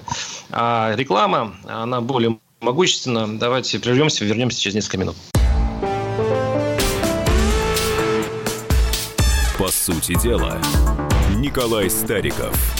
а 0.50 0.94
реклама, 0.94 1.54
она 1.66 2.00
более 2.00 2.38
могущественна. 2.60 3.38
Давайте 3.38 3.78
прервемся, 3.78 4.24
вернемся 4.24 4.60
через 4.60 4.74
несколько 4.76 4.98
минут. 4.98 5.16
По 9.58 9.68
сути 9.68 10.18
дела, 10.22 10.58
Николай 11.36 11.90
Стариков– 11.90 12.56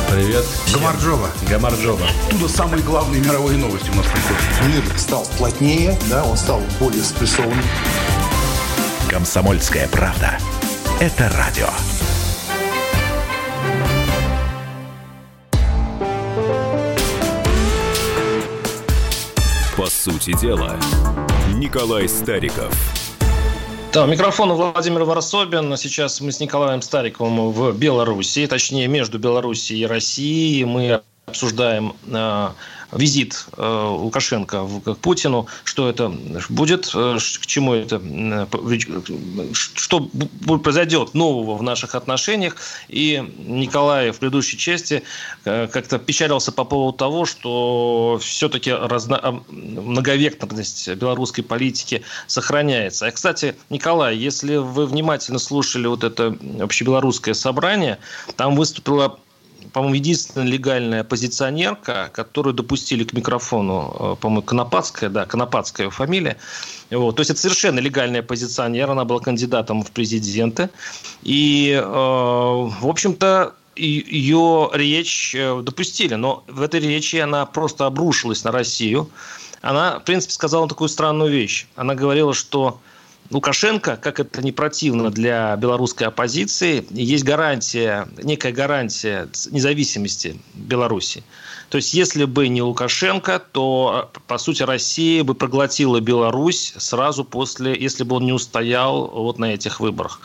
Привет. 0.11 0.43
Гамарджоба. 0.73 1.29
Гамарджоба. 1.49 2.05
Оттуда 2.27 2.49
самые 2.49 2.83
главные 2.83 3.21
мировые 3.21 3.57
новости 3.57 3.89
у 3.91 3.95
нас 3.95 4.05
приходят. 4.07 4.41
Мир 4.67 4.99
стал 4.99 5.25
плотнее, 5.37 5.97
да, 6.09 6.25
он 6.25 6.35
стал 6.35 6.61
более 6.81 7.01
спрессованным. 7.01 7.63
Комсомольская 9.09 9.87
правда. 9.87 10.37
Это 10.99 11.31
радио. 11.37 11.69
По 19.77 19.85
сути 19.85 20.37
дела, 20.37 20.77
Николай 21.53 22.09
Стариков. 22.09 23.00
Да, 23.93 24.05
микрофон 24.05 24.53
Владимир 24.53 25.03
Варсобин. 25.03 25.75
Сейчас 25.75 26.21
мы 26.21 26.31
с 26.31 26.39
Николаем 26.39 26.81
Стариковым 26.81 27.51
в 27.51 27.77
Беларуси, 27.77 28.47
точнее, 28.47 28.87
между 28.87 29.19
Белоруссией 29.19 29.81
и 29.81 29.85
Россией. 29.85 30.63
Мы 30.63 31.01
обсуждаем 31.25 31.93
э, 32.07 32.49
визит 32.91 33.45
э, 33.57 33.87
Лукашенко 33.89 34.67
к 34.85 34.95
Путину, 34.95 35.47
что 35.63 35.89
это 35.89 36.13
будет, 36.49 36.91
э, 36.93 37.17
к 37.17 37.45
чему 37.45 37.73
это, 37.73 38.01
э, 38.03 38.45
что 39.53 40.09
произойдет 40.63 41.13
нового 41.13 41.57
в 41.57 41.63
наших 41.63 41.95
отношениях. 41.95 42.55
И 42.89 43.23
Николай 43.39 44.11
в 44.11 44.19
предыдущей 44.19 44.57
части 44.57 45.03
как-то 45.43 45.97
печалился 45.99 46.51
по 46.51 46.63
поводу 46.63 46.97
того, 46.97 47.25
что 47.25 48.19
все-таки 48.21 48.71
разно... 48.71 49.43
многовекторность 49.49 50.89
белорусской 50.89 51.43
политики 51.43 52.03
сохраняется. 52.27 53.07
А, 53.07 53.11
кстати, 53.11 53.55
Николай, 53.69 54.15
если 54.15 54.57
вы 54.57 54.85
внимательно 54.85 55.39
слушали 55.39 55.87
вот 55.87 56.03
это 56.03 56.37
общебелорусское 56.59 57.33
собрание, 57.33 57.99
там 58.35 58.55
выступила 58.55 59.19
по-моему, 59.73 59.95
единственная 59.95 60.47
легальная 60.47 61.01
оппозиционерка, 61.01 62.09
которую 62.13 62.53
допустили 62.53 63.03
к 63.03 63.13
микрофону, 63.13 63.95
э, 63.97 64.15
по-моему, 64.21 64.41
Конопадская, 64.41 65.09
да, 65.09 65.25
Конопадская 65.25 65.89
фамилия. 65.89 66.37
Вот. 66.89 67.15
То 67.15 67.21
есть 67.21 67.31
это 67.31 67.39
совершенно 67.39 67.79
легальная 67.79 68.21
оппозиционер, 68.21 68.91
она 68.91 69.05
была 69.05 69.19
кандидатом 69.19 69.83
в 69.83 69.91
президенты. 69.91 70.69
И, 71.23 71.71
э, 71.71 71.83
в 71.83 72.87
общем-то, 72.87 73.53
ее 73.75 74.69
речь 74.73 75.33
э, 75.35 75.61
допустили, 75.63 76.15
но 76.15 76.43
в 76.47 76.61
этой 76.61 76.79
речи 76.79 77.15
она 77.17 77.45
просто 77.45 77.85
обрушилась 77.85 78.43
на 78.43 78.51
Россию. 78.51 79.09
Она, 79.61 79.99
в 79.99 80.03
принципе, 80.03 80.33
сказала 80.33 80.67
такую 80.67 80.89
странную 80.89 81.31
вещь. 81.31 81.67
Она 81.75 81.95
говорила, 81.95 82.33
что 82.33 82.79
Лукашенко, 83.31 83.95
как 83.95 84.19
это 84.19 84.41
не 84.41 84.51
противно 84.51 85.09
для 85.09 85.55
белорусской 85.55 86.07
оппозиции, 86.07 86.85
есть 86.91 87.23
гарантия, 87.23 88.07
некая 88.21 88.51
гарантия 88.51 89.29
независимости 89.49 90.39
Беларуси. 90.53 91.23
То 91.69 91.77
есть, 91.77 91.93
если 91.93 92.25
бы 92.25 92.49
не 92.49 92.61
Лукашенко, 92.61 93.39
то, 93.39 94.11
по 94.27 94.37
сути, 94.37 94.63
Россия 94.63 95.23
бы 95.23 95.33
проглотила 95.33 96.01
Беларусь 96.01 96.73
сразу 96.77 97.23
после, 97.23 97.73
если 97.73 98.03
бы 98.03 98.17
он 98.17 98.25
не 98.25 98.33
устоял 98.33 99.07
вот 99.07 99.39
на 99.39 99.53
этих 99.53 99.79
выборах. 99.79 100.19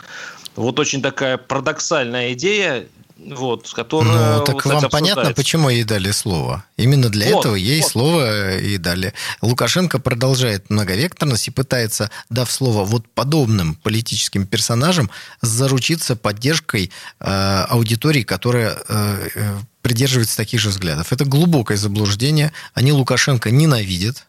Вот 0.56 0.80
очень 0.80 1.00
такая 1.00 1.36
парадоксальная 1.36 2.32
идея, 2.32 2.88
вот, 3.16 3.72
которая... 3.72 4.38
Ну, 4.38 4.44
так 4.44 4.64
вот, 4.64 4.74
вам 4.74 4.90
понятно, 4.90 5.32
почему 5.32 5.70
ей 5.70 5.84
дали 5.84 6.10
слово? 6.10 6.64
Именно 6.76 7.08
для 7.08 7.30
вот, 7.30 7.40
этого 7.40 7.54
ей 7.54 7.80
вот. 7.80 7.90
слово 7.90 8.58
и 8.58 8.76
дали. 8.76 9.14
Лукашенко 9.40 9.98
продолжает 9.98 10.68
многовекторность 10.68 11.48
и 11.48 11.50
пытается, 11.50 12.10
дав 12.28 12.50
слово 12.50 12.84
вот 12.84 13.08
подобным 13.08 13.74
политическим 13.76 14.46
персонажам, 14.46 15.10
заручиться 15.40 16.14
поддержкой 16.14 16.90
э, 17.20 17.64
аудитории, 17.68 18.22
которая 18.22 18.76
э, 18.88 19.28
э 19.34 19.58
придерживается 19.86 20.36
таких 20.36 20.58
же 20.58 20.70
взглядов. 20.70 21.12
Это 21.12 21.24
глубокое 21.24 21.76
заблуждение. 21.76 22.52
Они 22.74 22.90
Лукашенко 22.90 23.52
ненавидят, 23.52 24.26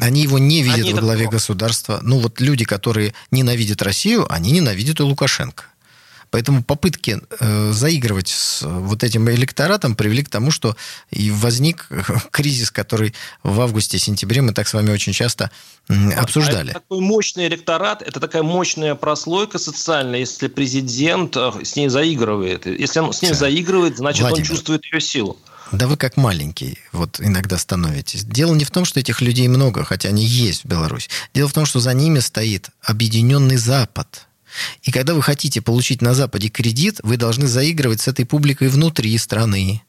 они 0.00 0.22
его 0.22 0.40
не 0.40 0.62
видят 0.62 0.80
они 0.80 0.94
во 0.94 1.00
главе 1.00 1.28
государства. 1.28 2.00
Ну 2.02 2.18
вот 2.18 2.40
люди, 2.40 2.64
которые 2.64 3.14
ненавидят 3.30 3.82
Россию, 3.82 4.26
они 4.28 4.50
ненавидят 4.50 4.98
и 4.98 5.04
Лукашенко. 5.04 5.64
Поэтому 6.30 6.62
попытки 6.62 7.20
э, 7.40 7.72
заигрывать 7.72 8.28
с 8.28 8.62
вот 8.62 9.02
этим 9.02 9.28
электоратом 9.30 9.96
привели 9.96 10.22
к 10.22 10.28
тому, 10.28 10.50
что 10.50 10.76
и 11.10 11.30
возник 11.30 11.88
кризис, 12.30 12.70
который 12.70 13.14
в 13.42 13.60
августе-сентябре 13.60 14.40
мы 14.40 14.52
так 14.52 14.68
с 14.68 14.74
вами 14.74 14.90
очень 14.90 15.12
часто 15.12 15.50
обсуждали. 16.16 16.68
А 16.68 16.70
это 16.70 16.80
такой 16.80 17.00
мощный 17.00 17.48
электорат, 17.48 18.02
это 18.02 18.20
такая 18.20 18.42
мощная 18.42 18.94
прослойка 18.94 19.58
социальная, 19.58 20.20
если 20.20 20.46
президент 20.46 21.36
э, 21.36 21.52
с 21.64 21.74
ней 21.74 21.88
заигрывает. 21.88 22.66
Если 22.66 23.00
он 23.00 23.12
с 23.12 23.22
ней 23.22 23.34
заигрывает, 23.34 23.96
значит, 23.96 24.20
Владимир, 24.20 24.50
он 24.50 24.56
чувствует 24.56 24.84
ее 24.84 25.00
силу. 25.00 25.36
Да 25.72 25.86
вы 25.86 25.96
как 25.96 26.16
маленький 26.16 26.78
вот 26.92 27.20
иногда 27.20 27.56
становитесь. 27.56 28.24
Дело 28.24 28.54
не 28.54 28.64
в 28.64 28.70
том, 28.70 28.84
что 28.84 28.98
этих 29.00 29.20
людей 29.20 29.46
много, 29.48 29.84
хотя 29.84 30.08
они 30.08 30.24
есть 30.24 30.64
в 30.64 30.68
Беларуси. 30.68 31.08
Дело 31.32 31.48
в 31.48 31.52
том, 31.52 31.64
что 31.64 31.80
за 31.80 31.92
ними 31.92 32.20
стоит 32.20 32.70
объединенный 32.82 33.56
Запад– 33.56 34.26
и 34.82 34.90
когда 34.90 35.14
вы 35.14 35.22
хотите 35.22 35.60
получить 35.60 36.02
на 36.02 36.14
Западе 36.14 36.48
кредит, 36.48 37.00
вы 37.02 37.16
должны 37.16 37.46
заигрывать 37.46 38.00
с 38.00 38.08
этой 38.08 38.24
публикой 38.24 38.68
внутри 38.68 39.16
страны. 39.18 39.82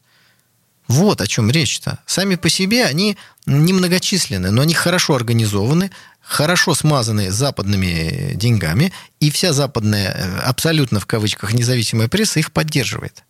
Вот 0.88 1.21
о 1.21 1.28
чем 1.28 1.50
речь-то. 1.50 2.00
Сами 2.06 2.36
по 2.36 2.50
себе 2.50 2.86
они 2.86 3.17
немногочисленны, 3.45 4.52
но 4.52 4.63
они 4.63 4.74
хорошо 4.74 5.15
организованы, 5.15 5.91
хорошо 6.19 6.76
смазаны 6.76 7.32
западными 7.32 8.34
деньгами, 8.36 8.91
и 9.19 9.32
вся 9.32 9.54
западная, 9.54 10.12
э, 10.12 10.39
абсолютно 10.39 11.00
в 11.00 11.06
кавычках, 11.06 11.54
независимая 11.54 12.08
пресса 12.08 12.39
их 12.39 12.52
поддерживает. 12.52 13.24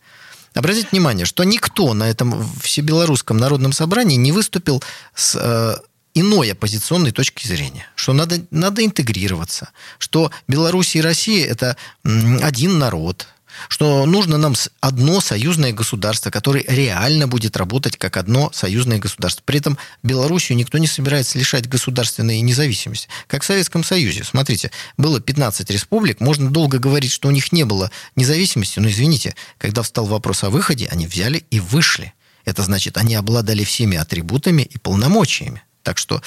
Обратите 0.53 0.87
внимание, 0.91 1.25
что 1.25 1.43
никто 1.43 1.93
на 1.93 2.09
этом 2.09 2.49
всебелорусском 2.61 3.37
народном 3.37 3.71
собрании 3.71 4.17
не 4.17 4.31
выступил 4.31 4.83
с 5.15 5.35
э, 5.39 5.75
иной 6.13 6.51
оппозиционной 6.51 7.11
точки 7.11 7.47
зрения, 7.47 7.87
что 7.95 8.13
надо, 8.13 8.41
надо 8.51 8.83
интегрироваться, 8.83 9.69
что 9.97 10.31
Беларусь 10.47 10.95
и 10.95 11.01
Россия– 11.01 11.47
это 11.49 11.77
один 12.03 12.79
народ, 12.79 13.27
что 13.67 14.05
нужно 14.05 14.37
нам 14.37 14.55
одно 14.79 15.21
союзное 15.21 15.73
государство, 15.73 16.29
которое 16.29 16.63
реально 16.67 17.27
будет 17.27 17.57
работать 17.57 17.97
как 17.97 18.17
одно 18.17 18.51
союзное 18.53 18.99
государство. 18.99 19.43
При 19.45 19.59
этом 19.59 19.77
Белоруссию 20.03 20.57
никто 20.57 20.77
не 20.77 20.87
собирается 20.87 21.37
лишать 21.37 21.67
государственной 21.67 22.41
независимости. 22.41 23.07
Как 23.27 23.43
в 23.43 23.45
Советском 23.45 23.83
Союзе. 23.83 24.23
Смотрите, 24.23 24.71
было 24.97 25.19
15 25.19 25.69
республик, 25.69 26.19
можно 26.19 26.49
долго 26.49 26.79
говорить, 26.79 27.11
что 27.11 27.27
у 27.27 27.31
них 27.31 27.51
не 27.51 27.63
было 27.63 27.91
независимости, 28.15 28.79
но 28.79 28.89
извините, 28.89 29.35
когда 29.57 29.81
встал 29.81 30.05
вопрос 30.05 30.43
о 30.43 30.49
выходе, 30.49 30.87
они 30.91 31.07
взяли 31.07 31.45
и 31.51 31.59
вышли. 31.59 32.13
Это 32.45 32.63
значит, 32.63 32.97
они 32.97 33.15
обладали 33.15 33.63
всеми 33.63 33.97
атрибутами 33.97 34.63
и 34.63 34.77
полномочиями. 34.77 35.63
Так 35.83 35.97
что, 35.97 36.21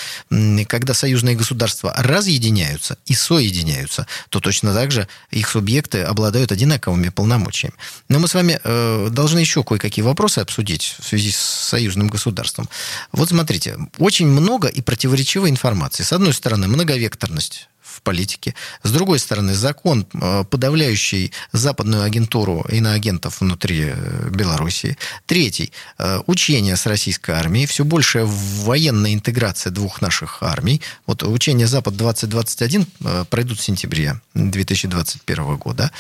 когда 0.69 0.95
союзные 0.95 1.37
государства 1.37 1.95
разъединяются 1.97 2.99
и 3.07 3.15
соединяются, 3.15 4.07
то 4.29 4.41
точно 4.41 4.75
так 4.75 4.91
же 4.91 5.09
их 5.31 5.49
субъекты 5.49 6.03
обладают 6.03 6.53
одинаковыми 6.53 7.09
полномочиями. 7.11 7.75
Но 8.09 8.19
мы 8.19 8.29
с 8.29 8.35
вами 8.35 8.61
э, 8.63 9.09
должны 9.11 9.39
еще 9.39 9.63
кое-какие 9.63 10.05
вопросы 10.05 10.41
обсудить 10.41 10.97
в 10.99 11.07
связи 11.07 11.31
с 11.31 11.37
союзным 11.37 12.09
государством. 12.09 12.69
Вот 13.13 13.29
смотрите, 13.29 13.79
очень 13.99 14.27
много 14.27 14.69
и 14.69 14.81
противоречивой 14.81 15.51
информации. 15.51 16.03
С 16.03 16.13
одной 16.13 16.33
стороны, 16.33 16.69
многовекторность 16.69 17.69
в 17.95 18.03
политике. 18.03 18.55
С 18.83 18.91
другой 18.91 19.19
стороны, 19.19 19.55
закон, 19.55 20.07
э, 20.13 20.45
подавляющий 20.51 21.33
западную 21.53 22.03
агентуру 22.03 22.67
иноагентов 22.69 23.41
внутри 23.41 23.85
э, 23.87 24.31
Белоруссии. 24.31 24.97
Третий. 25.27 25.73
Э, 25.99 26.21
учение 26.27 26.77
с 26.77 26.87
российской 26.87 27.33
армией. 27.33 27.67
Все 27.67 27.85
большая 27.85 28.27
военная 28.27 29.15
интеграция 29.15 29.71
двух 29.71 30.03
наших 30.03 30.43
армий. 30.43 30.81
Вот 31.07 31.23
учения 31.23 31.67
«Запад-2021» 31.67 33.25
пройдут 33.27 33.61
в 33.61 33.63
сентябре 33.63 34.21
2021 34.35 35.57
года. 35.57 35.91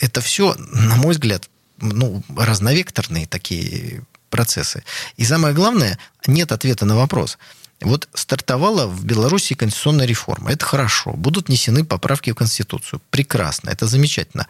Это 0.00 0.20
все, 0.20 0.54
на 0.54 0.96
мой 0.96 1.12
взгляд, 1.12 1.48
ну, 1.80 2.22
разновекторные 2.36 3.26
такие 3.26 4.02
процессы. 4.30 4.84
И 5.16 5.24
самое 5.24 5.54
главное, 5.54 5.98
нет 6.26 6.52
ответа 6.52 6.84
на 6.86 6.96
вопрос– 6.96 7.38
вот 7.80 8.08
стартовала 8.14 8.86
в 8.86 9.04
Беларуси 9.04 9.54
конституционная 9.54 10.06
реформа. 10.06 10.50
Это 10.50 10.64
хорошо. 10.64 11.12
Будут 11.12 11.48
внесены 11.48 11.84
поправки 11.84 12.30
в 12.30 12.34
Конституцию. 12.34 13.00
Прекрасно. 13.10 13.70
Это 13.70 13.86
замечательно. 13.86 14.46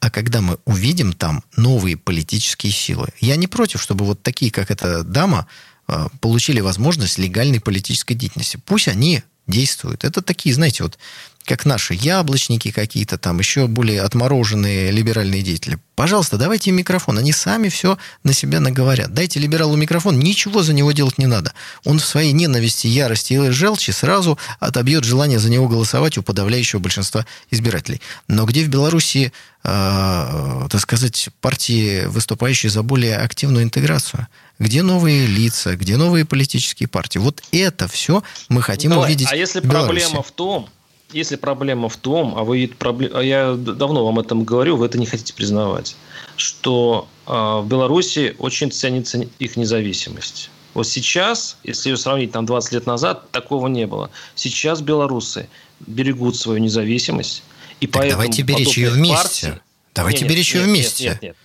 А 0.00 0.10
когда 0.10 0.40
мы 0.40 0.58
увидим 0.64 1.12
там 1.12 1.42
новые 1.56 1.96
политические 1.96 2.72
силы, 2.72 3.08
я 3.20 3.36
не 3.36 3.46
против, 3.46 3.80
чтобы 3.80 4.04
вот 4.04 4.22
такие, 4.22 4.50
как 4.50 4.70
эта 4.70 5.02
дама, 5.02 5.46
э, 5.88 6.08
получили 6.20 6.60
возможность 6.60 7.18
легальной 7.18 7.60
политической 7.60 8.14
деятельности. 8.14 8.60
Пусть 8.64 8.88
они 8.88 9.22
действуют. 9.46 10.04
Это 10.04 10.22
такие, 10.22 10.54
знаете, 10.54 10.82
вот 10.82 10.98
как 11.44 11.66
наши 11.66 11.94
яблочники 11.94 12.70
какие-то, 12.70 13.18
там 13.18 13.38
еще 13.38 13.66
более 13.66 14.02
отмороженные 14.02 14.90
либеральные 14.90 15.42
деятели. 15.42 15.78
Пожалуйста, 15.94 16.38
давайте 16.38 16.70
им 16.70 16.76
микрофон. 16.76 17.18
Они 17.18 17.32
сами 17.32 17.68
все 17.68 17.98
на 18.24 18.32
себя 18.32 18.60
наговорят. 18.60 19.12
Дайте 19.12 19.38
либералу 19.38 19.76
микрофон, 19.76 20.18
ничего 20.18 20.62
за 20.62 20.72
него 20.72 20.92
делать 20.92 21.18
не 21.18 21.26
надо. 21.26 21.52
Он 21.84 21.98
в 21.98 22.04
своей 22.04 22.32
ненависти, 22.32 22.86
ярости 22.86 23.34
и 23.34 23.50
желчи 23.50 23.90
сразу 23.90 24.38
отобьет 24.58 25.04
желание 25.04 25.38
за 25.38 25.50
него 25.50 25.68
голосовать 25.68 26.18
у 26.18 26.22
подавляющего 26.22 26.80
большинства 26.80 27.26
избирателей. 27.50 28.00
Но 28.26 28.46
где 28.46 28.64
в 28.64 28.68
Беларуси, 28.68 29.32
э, 29.62 30.66
так 30.70 30.80
сказать, 30.80 31.28
партии, 31.40 32.06
выступающие 32.06 32.70
за 32.70 32.82
более 32.82 33.18
активную 33.18 33.64
интеграцию? 33.64 34.26
Где 34.58 34.82
новые 34.82 35.26
лица, 35.26 35.76
где 35.76 35.96
новые 35.96 36.24
политические 36.24 36.88
партии? 36.88 37.18
Вот 37.18 37.42
это 37.52 37.86
все 37.86 38.22
мы 38.48 38.62
хотим 38.62 38.92
Давай, 38.92 39.06
увидеть. 39.06 39.28
А 39.30 39.36
если 39.36 39.60
проблема 39.60 40.22
в 40.22 40.30
том, 40.32 40.68
если 41.14 41.36
проблема 41.36 41.88
в 41.88 41.96
том, 41.96 42.36
а 42.36 42.44
вы 42.44 42.70
а 42.80 43.20
я 43.22 43.54
давно 43.54 44.04
вам 44.04 44.18
этом 44.18 44.44
говорю, 44.44 44.76
вы 44.76 44.86
это 44.86 44.98
не 44.98 45.06
хотите 45.06 45.32
признавать, 45.32 45.96
что 46.36 47.08
э, 47.26 47.30
в 47.32 47.66
Беларуси 47.66 48.34
очень 48.38 48.70
ценится 48.70 49.26
их 49.38 49.56
независимость. 49.56 50.50
Вот 50.74 50.88
сейчас, 50.88 51.56
если 51.62 51.90
ее 51.90 51.96
сравнить 51.96 52.32
там 52.32 52.46
20 52.46 52.72
лет 52.72 52.86
назад, 52.86 53.30
такого 53.30 53.68
не 53.68 53.86
было. 53.86 54.10
Сейчас 54.34 54.82
белорусы 54.82 55.48
берегут 55.80 56.36
свою 56.36 56.58
независимость. 56.58 57.44
И 57.80 57.86
так 57.86 58.02
поэтому 58.02 58.22
давайте 58.22 58.42
беречь 58.42 58.76
ее 58.76 58.90
вместе. 58.90 59.46
Партии... 59.46 59.60
Давайте 59.94 60.20
нет, 60.22 60.30
беречь 60.30 60.54
нет, 60.54 60.62
ее 60.62 60.68
вместе. 60.68 61.04
Нет, 61.04 61.12
нет, 61.14 61.22
нет. 61.22 61.36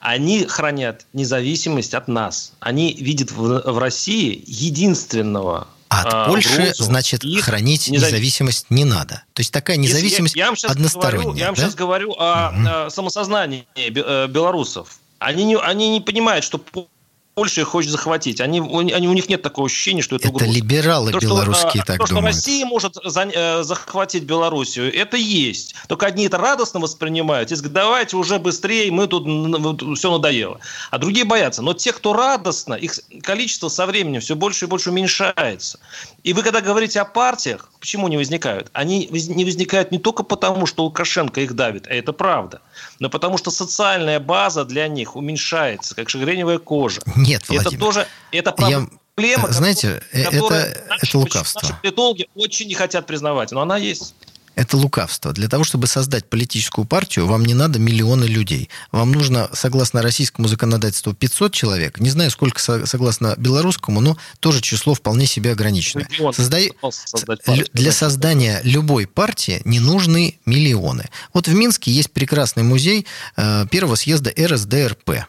Они 0.00 0.44
хранят 0.44 1.04
независимость 1.12 1.94
от 1.94 2.06
нас. 2.06 2.52
Они 2.60 2.92
видят 2.92 3.32
в, 3.32 3.72
в 3.72 3.78
России 3.78 4.44
единственного 4.46 5.66
а 5.88 6.00
от 6.02 6.12
а, 6.12 6.28
Польши, 6.28 6.56
Грузию, 6.56 6.74
значит, 6.78 7.22
хранить 7.42 7.88
независ... 7.88 8.12
независимость 8.12 8.66
не 8.70 8.84
надо. 8.84 9.22
То 9.32 9.40
есть 9.40 9.52
такая 9.52 9.76
независимость 9.76 10.34
я, 10.34 10.46
я 10.46 10.50
вам 10.50 10.56
односторонняя. 10.64 11.22
Говорю, 11.22 11.38
я 11.38 11.46
вам 11.46 11.54
да? 11.54 11.62
сейчас 11.62 11.74
говорю 11.74 12.12
о, 12.18 12.50
угу. 12.50 12.68
о 12.68 12.90
самосознании 12.90 13.66
э, 13.76 14.26
белорусов. 14.26 14.98
Они 15.18 15.44
не, 15.44 15.56
они 15.56 15.90
не 15.90 16.00
понимают, 16.00 16.44
что 16.44 16.60
Польша 17.36 17.60
их 17.60 17.68
хочет 17.68 17.90
захватить. 17.90 18.40
Они, 18.40 18.60
они, 18.60 19.08
у 19.08 19.12
них 19.12 19.28
нет 19.28 19.42
такого 19.42 19.66
ощущения, 19.66 20.00
что 20.00 20.16
это, 20.16 20.28
это 20.28 20.36
угроза. 20.36 20.52
либералы 20.52 21.12
то, 21.12 21.18
белорусские 21.18 21.82
что, 21.82 21.92
так 21.92 21.98
то, 21.98 22.06
думают. 22.06 22.34
что 22.34 22.50
Россия 22.50 22.64
может 22.64 22.96
за, 23.04 23.24
э, 23.24 23.62
захватить 23.62 24.22
Белоруссию, 24.22 24.90
это 24.90 25.18
есть. 25.18 25.74
Только 25.86 26.06
одни 26.06 26.24
это 26.24 26.38
радостно 26.38 26.80
воспринимают. 26.80 27.52
И 27.52 27.54
говорят, 27.56 27.72
давайте 27.74 28.16
уже 28.16 28.38
быстрее, 28.38 28.90
мы 28.90 29.06
тут 29.06 29.26
все 29.98 30.10
надоело. 30.10 30.60
А 30.90 30.96
другие 30.96 31.26
боятся. 31.26 31.60
Но 31.60 31.74
те, 31.74 31.92
кто 31.92 32.14
радостно, 32.14 32.72
их 32.72 32.98
количество 33.20 33.68
со 33.68 33.84
временем 33.84 34.22
все 34.22 34.34
больше 34.34 34.64
и 34.64 34.68
больше 34.68 34.88
уменьшается. 34.88 35.78
И 36.26 36.32
вы, 36.32 36.42
когда 36.42 36.60
говорите 36.60 37.00
о 37.00 37.04
партиях, 37.04 37.70
почему 37.78 38.08
не 38.08 38.16
возникают? 38.16 38.68
Они 38.72 39.06
не 39.06 39.44
возникают 39.44 39.92
не 39.92 40.00
только 40.00 40.24
потому, 40.24 40.66
что 40.66 40.82
Лукашенко 40.82 41.40
их 41.40 41.54
давит, 41.54 41.86
а 41.86 41.94
это 41.94 42.12
правда, 42.12 42.62
но 42.98 43.08
потому 43.08 43.38
что 43.38 43.52
социальная 43.52 44.18
база 44.18 44.64
для 44.64 44.88
них 44.88 45.14
уменьшается, 45.14 45.94
как 45.94 46.08
шагреневая 46.10 46.58
кожа. 46.58 47.00
Нет, 47.14 47.48
Владимир. 47.48 47.68
Это 47.68 47.78
тоже 47.78 48.08
это 48.32 48.50
проблема. 48.50 48.90
Я... 49.18 49.52
Знаете, 49.52 50.02
которая, 50.12 50.64
это, 50.64 50.88
наши, 50.88 51.06
это 51.06 51.18
лукавство. 51.18 51.60
Наши 51.62 51.74
политологи 51.80 52.28
очень 52.34 52.66
не 52.66 52.74
хотят 52.74 53.06
признавать, 53.06 53.52
но 53.52 53.60
она 53.60 53.76
есть. 53.76 54.16
Это 54.56 54.78
лукавство. 54.78 55.34
Для 55.34 55.48
того, 55.48 55.64
чтобы 55.64 55.86
создать 55.86 56.30
политическую 56.30 56.86
партию, 56.86 57.26
вам 57.26 57.44
не 57.44 57.52
надо 57.52 57.78
миллионы 57.78 58.24
людей. 58.24 58.70
Вам 58.90 59.12
нужно, 59.12 59.50
согласно 59.52 60.00
российскому 60.00 60.48
законодательству, 60.48 61.12
500 61.12 61.52
человек. 61.52 62.00
Не 62.00 62.08
знаю, 62.08 62.30
сколько 62.30 62.58
согласно 62.58 63.34
белорусскому, 63.36 64.00
но 64.00 64.16
тоже 64.40 64.62
число 64.62 64.94
вполне 64.94 65.26
себе 65.26 65.52
ограниченное. 65.52 66.08
Создай... 66.32 66.72
Для 67.74 67.92
создания 67.92 68.60
любой 68.64 69.06
партии 69.06 69.60
не 69.66 69.78
нужны 69.78 70.38
миллионы. 70.46 71.10
Вот 71.34 71.48
в 71.48 71.54
Минске 71.54 71.92
есть 71.92 72.10
прекрасный 72.10 72.62
музей 72.62 73.06
э, 73.36 73.66
первого 73.70 73.94
съезда 73.96 74.32
РСДРП. 74.38 75.26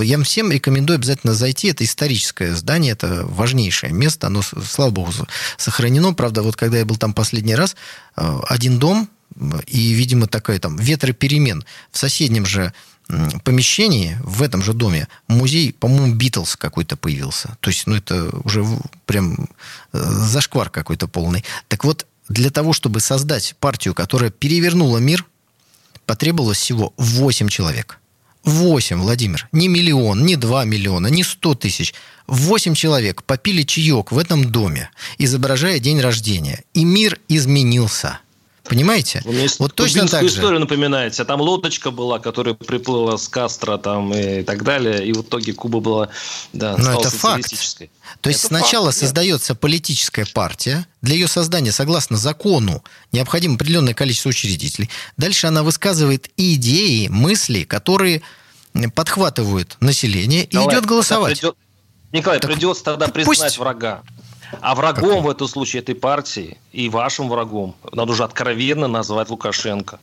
Я 0.00 0.22
всем 0.22 0.50
рекомендую 0.50 0.96
обязательно 0.96 1.34
зайти. 1.34 1.68
Это 1.68 1.84
историческое 1.84 2.54
здание, 2.54 2.92
это 2.92 3.24
важнейшее 3.26 3.92
место. 3.92 4.28
Оно, 4.28 4.42
слава 4.42 4.90
богу, 4.90 5.12
сохранено. 5.56 6.14
Правда, 6.14 6.42
вот 6.42 6.56
когда 6.56 6.78
я 6.78 6.84
был 6.84 6.96
там 6.96 7.12
последний 7.12 7.54
раз, 7.54 7.76
э, 8.16 8.40
один 8.48 8.78
дом, 8.78 9.08
и, 9.66 9.92
видимо, 9.92 10.26
такая 10.26 10.58
там 10.58 10.76
ветроперемен. 10.76 11.64
В 11.90 11.98
соседнем 11.98 12.44
же 12.46 12.72
помещении, 13.44 14.16
в 14.22 14.42
этом 14.42 14.62
же 14.62 14.72
доме, 14.72 15.08
музей, 15.26 15.72
по-моему, 15.72 16.14
Битлз 16.14 16.56
какой-то 16.56 16.96
появился. 16.96 17.56
То 17.60 17.70
есть, 17.70 17.86
ну, 17.86 17.94
это 17.96 18.30
уже 18.44 18.64
прям 19.06 19.48
э, 19.92 19.98
зашквар 20.00 20.70
какой-то 20.70 21.08
полный. 21.08 21.44
Так 21.68 21.84
вот, 21.84 22.06
для 22.28 22.50
того, 22.50 22.72
чтобы 22.72 23.00
создать 23.00 23.54
партию, 23.60 23.94
которая 23.94 24.30
перевернула 24.30 24.98
мир, 24.98 25.26
потребовалось 26.06 26.58
всего 26.58 26.94
8 26.96 27.48
человек. 27.48 27.98
8, 28.44 29.00
Владимир. 29.00 29.48
Не 29.52 29.68
миллион, 29.68 30.24
не 30.24 30.36
2 30.36 30.64
миллиона, 30.64 31.06
не 31.06 31.22
100 31.22 31.54
тысяч. 31.54 31.94
8 32.26 32.74
человек 32.74 33.22
попили 33.22 33.62
чаек 33.62 34.12
в 34.12 34.18
этом 34.18 34.50
доме, 34.50 34.90
изображая 35.18 35.78
день 35.78 36.00
рождения. 36.00 36.64
И 36.74 36.84
мир 36.84 37.20
изменился. 37.28 38.20
Понимаете? 38.72 39.20
Вы 39.24 39.32
мне 39.32 39.48
вот 39.58 39.74
точно 39.74 40.08
так 40.08 40.22
же. 40.22 40.28
историю 40.28 40.60
напоминаете. 40.60 41.24
Там 41.24 41.42
лодочка 41.42 41.90
была, 41.90 42.18
которая 42.18 42.54
приплыла 42.54 43.18
с 43.18 43.28
Кастро 43.28 43.76
там, 43.76 44.14
и 44.14 44.42
так 44.42 44.64
далее. 44.64 45.06
И 45.06 45.12
в 45.12 45.20
итоге 45.20 45.52
Куба 45.52 45.80
была 45.80 46.08
да, 46.54 46.76
Но 46.78 46.98
это 46.98 47.10
факт. 47.10 47.50
То 48.20 48.28
есть 48.30 48.44
это 48.44 48.48
сначала 48.48 48.86
факт, 48.86 48.98
создается 48.98 49.52
нет. 49.52 49.60
политическая 49.60 50.24
партия. 50.24 50.86
Для 51.02 51.14
ее 51.14 51.28
создания, 51.28 51.70
согласно 51.70 52.16
закону, 52.16 52.82
необходимо 53.12 53.56
определенное 53.56 53.92
количество 53.92 54.30
учредителей. 54.30 54.88
Дальше 55.18 55.48
она 55.48 55.62
высказывает 55.62 56.30
идеи, 56.38 57.08
мысли, 57.08 57.64
которые 57.64 58.22
подхватывают 58.94 59.76
население 59.80 60.44
и 60.44 60.56
идет 60.56 60.86
голосовать. 60.86 61.40
Придет, 61.40 61.56
Николай, 62.12 62.40
так, 62.40 62.50
придется 62.50 62.84
тогда 62.84 63.08
признать 63.08 63.38
пусть... 63.38 63.58
врага. 63.58 64.02
А 64.60 64.74
врагом 64.74 65.16
как? 65.16 65.24
в 65.24 65.30
этом 65.30 65.48
случае 65.48 65.82
этой 65.82 65.94
партии 65.94 66.58
и 66.72 66.88
вашим 66.88 67.28
врагом 67.28 67.74
надо 67.92 68.12
уже 68.12 68.24
откровенно 68.24 68.88
назвать 68.88 69.30
Лукашенко. 69.30 69.98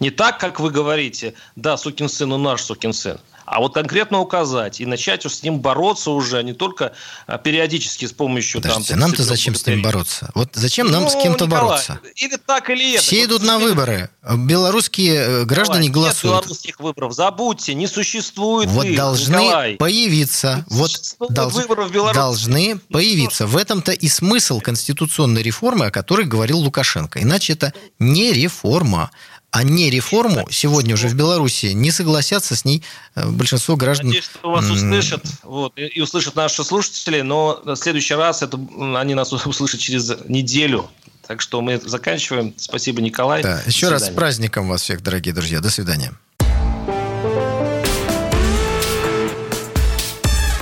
Не 0.00 0.10
так, 0.10 0.38
как 0.38 0.60
вы 0.60 0.70
говорите, 0.70 1.34
да, 1.56 1.76
сукин 1.76 2.08
сын, 2.08 2.32
он 2.32 2.42
наш 2.42 2.62
сукин 2.62 2.92
сын 2.92 3.18
а 3.50 3.60
вот 3.60 3.74
конкретно 3.74 4.20
указать 4.20 4.80
и 4.80 4.86
начать 4.86 5.24
с 5.24 5.42
ним 5.42 5.60
бороться 5.60 6.10
уже, 6.10 6.42
не 6.42 6.52
только 6.52 6.92
а, 7.26 7.38
периодически 7.38 8.06
с 8.06 8.12
помощью... 8.12 8.60
Подождите, 8.60 8.90
там, 8.90 9.00
нам-то 9.00 9.22
зачем 9.22 9.54
с 9.54 9.66
ним 9.66 9.82
бороться? 9.82 10.30
Вот 10.34 10.50
зачем 10.52 10.90
нам 10.90 11.04
ну, 11.04 11.10
с 11.10 11.14
кем-то 11.14 11.46
Николай, 11.46 11.64
бороться? 11.64 12.00
Или 12.16 12.36
так, 12.36 12.70
или 12.70 12.94
это. 12.94 13.02
Все 13.02 13.24
идут 13.24 13.42
на 13.42 13.58
выборы. 13.58 14.10
Белорусские 14.36 15.14
э, 15.14 15.44
граждане 15.44 15.88
Николай, 15.88 16.10
голосуют. 16.10 16.34
Нет 16.34 16.42
белорусских 16.44 16.80
выборов. 16.80 17.12
Забудьте, 17.14 17.74
не 17.74 17.86
существует 17.86 18.68
Вот 18.68 18.84
их, 18.84 18.96
должны 18.96 19.36
Николай. 19.36 19.76
появиться. 19.76 20.64
Вот 20.68 20.90
долж... 21.30 21.54
должны 22.14 22.78
появиться. 22.90 23.46
В 23.46 23.56
этом-то 23.56 23.92
и 23.92 24.08
смысл 24.08 24.60
конституционной 24.60 25.42
реформы, 25.42 25.86
о 25.86 25.90
которой 25.90 26.26
говорил 26.26 26.58
Лукашенко. 26.58 27.22
Иначе 27.22 27.54
это 27.54 27.72
не 27.98 28.32
реформа 28.32 29.10
а 29.50 29.62
не 29.62 29.90
реформу 29.90 30.46
сегодня 30.50 30.94
уже 30.94 31.08
в 31.08 31.14
Беларуси 31.14 31.66
не 31.66 31.90
согласятся 31.90 32.54
с 32.54 32.64
ней 32.64 32.82
э, 33.14 33.28
большинство 33.28 33.76
граждан. 33.76 34.08
Надеюсь, 34.08 34.24
что 34.26 34.50
вас 34.50 34.68
услышат 34.68 35.24
вот, 35.42 35.72
и 35.76 36.00
услышат 36.00 36.36
наши 36.36 36.62
слушатели, 36.64 37.22
но 37.22 37.60
в 37.64 37.76
следующий 37.76 38.14
раз 38.14 38.42
это, 38.42 38.58
они 38.96 39.14
нас 39.14 39.32
услышат 39.32 39.80
через 39.80 40.12
неделю. 40.28 40.88
Так 41.26 41.40
что 41.40 41.60
мы 41.60 41.78
заканчиваем. 41.78 42.54
Спасибо, 42.56 43.02
Николай. 43.02 43.42
Да, 43.42 43.62
еще 43.66 43.88
раз 43.88 44.06
с 44.06 44.10
праздником 44.10 44.68
вас 44.68 44.82
всех, 44.82 45.02
дорогие 45.02 45.34
друзья. 45.34 45.60
До 45.60 45.70
свидания. 45.70 46.12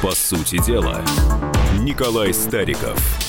По 0.03 0.13
сути 0.15 0.65
дела, 0.65 1.05
Николай 1.81 2.33
Стариков– 2.33 3.01